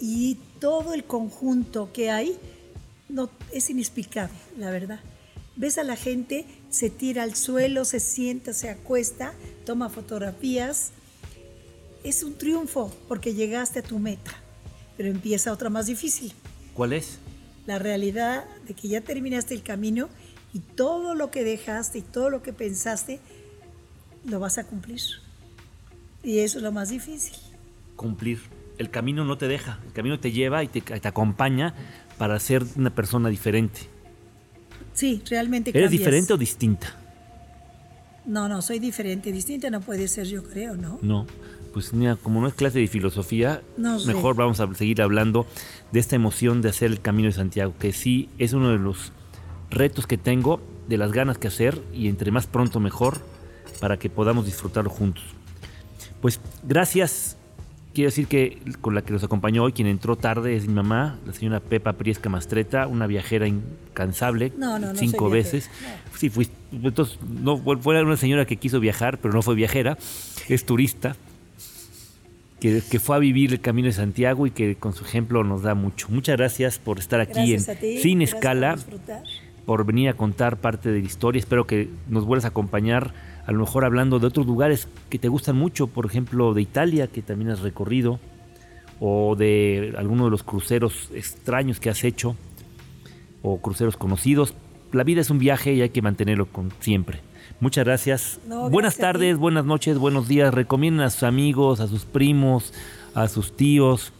y 0.00 0.38
todo 0.60 0.94
el 0.94 1.04
conjunto 1.04 1.90
que 1.92 2.10
hay 2.10 2.36
no, 3.08 3.30
es 3.52 3.70
inexplicable, 3.70 4.36
la 4.56 4.70
verdad. 4.70 5.00
Ves 5.56 5.78
a 5.78 5.82
la 5.82 5.96
gente, 5.96 6.44
se 6.70 6.90
tira 6.90 7.22
al 7.22 7.34
suelo, 7.34 7.84
se 7.84 8.00
sienta, 8.00 8.52
se 8.52 8.68
acuesta, 8.68 9.32
toma 9.64 9.88
fotografías. 9.88 10.90
Es 12.04 12.22
un 12.22 12.38
triunfo 12.38 12.94
porque 13.08 13.34
llegaste 13.34 13.80
a 13.80 13.82
tu 13.82 13.98
meta, 13.98 14.32
pero 14.96 15.08
empieza 15.08 15.52
otra 15.52 15.68
más 15.68 15.86
difícil. 15.86 16.32
¿Cuál 16.74 16.92
es? 16.92 17.18
La 17.66 17.78
realidad 17.78 18.44
de 18.66 18.74
que 18.74 18.88
ya 18.88 19.00
terminaste 19.00 19.54
el 19.54 19.62
camino 19.62 20.08
y 20.54 20.60
todo 20.60 21.14
lo 21.14 21.30
que 21.30 21.44
dejaste 21.44 21.98
y 21.98 22.02
todo 22.02 22.30
lo 22.30 22.42
que 22.42 22.52
pensaste 22.52 23.20
lo 24.24 24.38
vas 24.40 24.58
a 24.58 24.64
cumplir. 24.64 25.00
Y 26.22 26.38
eso 26.38 26.58
es 26.58 26.64
lo 26.64 26.72
más 26.72 26.90
difícil. 26.90 27.36
Cumplir. 27.96 28.40
El 28.78 28.90
camino 28.90 29.24
no 29.24 29.36
te 29.38 29.48
deja, 29.48 29.78
el 29.86 29.92
camino 29.92 30.18
te 30.20 30.32
lleva 30.32 30.62
y 30.64 30.68
te, 30.68 30.80
te 30.80 31.08
acompaña 31.08 31.74
para 32.16 32.38
ser 32.40 32.64
una 32.76 32.90
persona 32.90 33.28
diferente. 33.28 33.80
Sí, 34.94 35.22
realmente 35.28 35.70
¿Eres 35.70 35.82
cambias. 35.84 35.98
diferente 36.00 36.32
o 36.32 36.36
distinta? 36.36 36.94
No, 38.26 38.48
no, 38.48 38.60
soy 38.62 38.78
diferente. 38.78 39.32
Distinta 39.32 39.70
no 39.70 39.80
puede 39.80 40.06
ser, 40.08 40.26
yo 40.26 40.42
creo, 40.44 40.76
¿no? 40.76 40.98
No. 41.02 41.26
Pues 41.72 41.92
mira, 41.94 42.16
como 42.16 42.40
no 42.40 42.46
es 42.48 42.54
clase 42.54 42.78
de 42.78 42.86
filosofía, 42.86 43.62
No 43.76 43.98
sé. 43.98 44.06
mejor 44.12 44.36
vamos 44.36 44.60
a 44.60 44.72
seguir 44.74 45.00
hablando 45.00 45.46
de 45.92 46.00
esta 46.00 46.16
emoción 46.16 46.60
de 46.60 46.68
hacer 46.68 46.90
el 46.90 47.00
Camino 47.00 47.26
de 47.28 47.32
Santiago, 47.32 47.74
que 47.78 47.92
sí 47.92 48.28
es 48.38 48.52
uno 48.52 48.70
de 48.70 48.78
los 48.78 49.12
retos 49.70 50.06
que 50.06 50.18
tengo, 50.18 50.60
de 50.88 50.98
las 50.98 51.12
ganas 51.12 51.38
que 51.38 51.48
hacer, 51.48 51.80
y 51.94 52.08
entre 52.08 52.30
más 52.30 52.46
pronto 52.46 52.80
mejor, 52.80 53.18
para 53.80 53.98
que 53.98 54.10
podamos 54.10 54.44
disfrutarlo 54.46 54.90
juntos. 54.90 55.24
Pues 56.20 56.40
gracias, 56.64 57.36
quiero 57.98 58.10
decir 58.10 58.28
que 58.28 58.58
con 58.80 58.94
la 58.94 59.02
que 59.02 59.12
nos 59.12 59.24
acompañó 59.24 59.64
hoy, 59.64 59.72
quien 59.72 59.88
entró 59.88 60.14
tarde, 60.14 60.54
es 60.54 60.68
mi 60.68 60.74
mamá, 60.74 61.18
la 61.26 61.32
señora 61.32 61.58
Pepa 61.58 61.94
Priesca 61.94 62.28
Mastreta, 62.28 62.86
una 62.86 63.08
viajera 63.08 63.48
incansable, 63.48 64.52
No, 64.56 64.78
no, 64.78 64.92
no 64.92 64.94
cinco 64.94 65.28
veces. 65.28 65.68
Sí, 66.16 66.30
fui, 66.30 66.48
entonces, 66.70 67.18
no, 67.28 67.58
fue 67.58 68.00
una 68.00 68.16
señora 68.16 68.44
que 68.46 68.56
quiso 68.56 68.78
viajar, 68.78 69.18
pero 69.18 69.34
no 69.34 69.42
fue 69.42 69.56
viajera, 69.56 69.98
es 70.48 70.64
turista, 70.64 71.16
que, 72.60 72.82
que 72.88 73.00
fue 73.00 73.16
a 73.16 73.18
vivir 73.18 73.52
el 73.52 73.60
Camino 73.60 73.86
de 73.86 73.94
Santiago 73.94 74.46
y 74.46 74.52
que 74.52 74.76
con 74.76 74.92
su 74.92 75.04
ejemplo 75.04 75.42
nos 75.42 75.62
da 75.62 75.74
mucho. 75.74 76.06
Muchas 76.08 76.36
gracias 76.36 76.78
por 76.78 77.00
estar 77.00 77.18
aquí 77.18 77.50
Gracias 77.50 77.68
a 77.68 77.72
en 77.72 77.78
ti, 77.80 77.98
Sin 77.98 78.18
por 78.18 78.22
Escala 78.28 78.78
por 79.66 79.84
venir 79.84 80.08
a 80.08 80.14
contar 80.14 80.56
parte 80.56 80.90
de 80.90 81.00
la 81.00 81.04
historia. 81.04 81.40
Espero 81.40 81.66
que 81.66 81.90
nos 82.08 82.24
vuelvas 82.24 82.46
a 82.46 82.48
acompañar, 82.48 83.12
a 83.48 83.52
lo 83.52 83.60
mejor 83.60 83.86
hablando 83.86 84.18
de 84.18 84.26
otros 84.26 84.46
lugares 84.46 84.88
que 85.08 85.18
te 85.18 85.28
gustan 85.28 85.56
mucho, 85.56 85.86
por 85.86 86.04
ejemplo, 86.04 86.52
de 86.52 86.60
Italia, 86.60 87.06
que 87.06 87.22
también 87.22 87.50
has 87.50 87.60
recorrido, 87.60 88.20
o 89.00 89.36
de 89.36 89.94
alguno 89.96 90.26
de 90.26 90.30
los 90.30 90.42
cruceros 90.42 91.08
extraños 91.14 91.80
que 91.80 91.88
has 91.88 92.04
hecho, 92.04 92.36
o 93.40 93.58
cruceros 93.62 93.96
conocidos. 93.96 94.52
La 94.92 95.02
vida 95.02 95.22
es 95.22 95.30
un 95.30 95.38
viaje 95.38 95.72
y 95.72 95.80
hay 95.80 95.88
que 95.88 96.02
mantenerlo 96.02 96.44
con 96.44 96.70
siempre. 96.80 97.22
Muchas 97.58 97.86
gracias. 97.86 98.38
No, 98.46 98.68
buenas 98.68 98.98
gracias 98.98 99.14
tardes, 99.14 99.38
buenas 99.38 99.64
noches, 99.64 99.96
buenos 99.96 100.28
días. 100.28 100.52
Recomienden 100.52 101.06
a 101.06 101.08
sus 101.08 101.22
amigos, 101.22 101.80
a 101.80 101.86
sus 101.86 102.04
primos, 102.04 102.74
a 103.14 103.28
sus 103.28 103.56
tíos, 103.56 104.12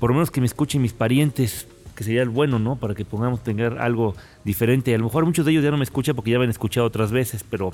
por 0.00 0.10
lo 0.10 0.14
menos 0.14 0.32
que 0.32 0.40
me 0.40 0.46
escuchen 0.46 0.82
mis 0.82 0.92
parientes, 0.92 1.68
que 1.94 2.02
sería 2.02 2.22
el 2.22 2.30
bueno, 2.30 2.58
¿no? 2.58 2.74
Para 2.74 2.96
que 2.96 3.04
podamos 3.04 3.44
tener 3.44 3.78
algo 3.78 4.16
diferente. 4.44 4.92
A 4.92 4.98
lo 4.98 5.04
mejor 5.04 5.24
muchos 5.24 5.46
de 5.46 5.52
ellos 5.52 5.62
ya 5.62 5.70
no 5.70 5.76
me 5.76 5.84
escuchan 5.84 6.16
porque 6.16 6.32
ya 6.32 6.38
me 6.38 6.44
han 6.46 6.50
escuchado 6.50 6.84
otras 6.84 7.12
veces, 7.12 7.44
pero 7.48 7.70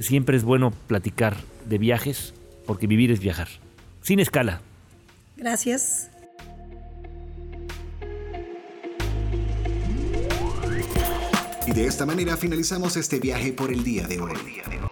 siempre 0.00 0.36
es 0.36 0.44
bueno 0.44 0.72
platicar 0.86 1.36
de 1.66 1.78
viajes 1.78 2.34
porque 2.66 2.86
vivir 2.86 3.10
es 3.10 3.20
viajar. 3.20 3.48
Sin 4.02 4.20
escala. 4.20 4.60
Gracias. 5.36 6.10
Y 11.66 11.72
de 11.72 11.86
esta 11.86 12.06
manera 12.06 12.36
finalizamos 12.36 12.96
este 12.96 13.18
viaje 13.18 13.52
por 13.52 13.72
el 13.72 13.82
día 13.82 14.06
de 14.06 14.20
hoy. 14.20 14.32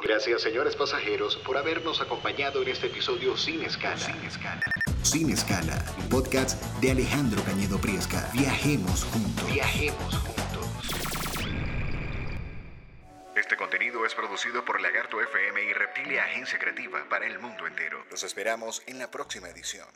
Gracias, 0.03 0.43
señores 0.43 0.75
pasajeros, 0.75 1.37
por 1.47 1.57
habernos 1.57 2.01
acompañado 2.01 2.63
en 2.63 2.69
este 2.69 2.89
episodio 2.89 3.37
Sin 3.37 3.63
Escala. 3.63 3.97
Sin 3.97 4.17
Escala. 4.27 4.63
Sin 5.03 5.31
Escala, 5.31 5.85
un 5.99 6.09
podcast 6.09 6.61
de 6.81 6.91
Alejandro 6.91 7.43
Cañedo 7.45 7.79
Priesca. 7.79 8.29
Viajemos 8.33 9.05
juntos. 9.05 9.53
Viajemos 9.53 10.15
juntos. 10.17 10.54
Este 13.45 13.59
contenido 13.59 14.07
es 14.07 14.15
producido 14.15 14.65
por 14.65 14.81
Lagarto 14.81 15.21
FM 15.21 15.65
y 15.65 15.75
Reptilia 15.75 16.25
Agencia 16.25 16.59
Creativa 16.59 17.05
para 17.11 17.27
el 17.27 17.39
mundo 17.39 17.67
entero. 17.67 18.03
Los 18.11 18.25
esperamos 18.25 18.83
en 18.87 18.99
la 18.99 19.11
próxima 19.11 19.51
edición. 19.51 19.87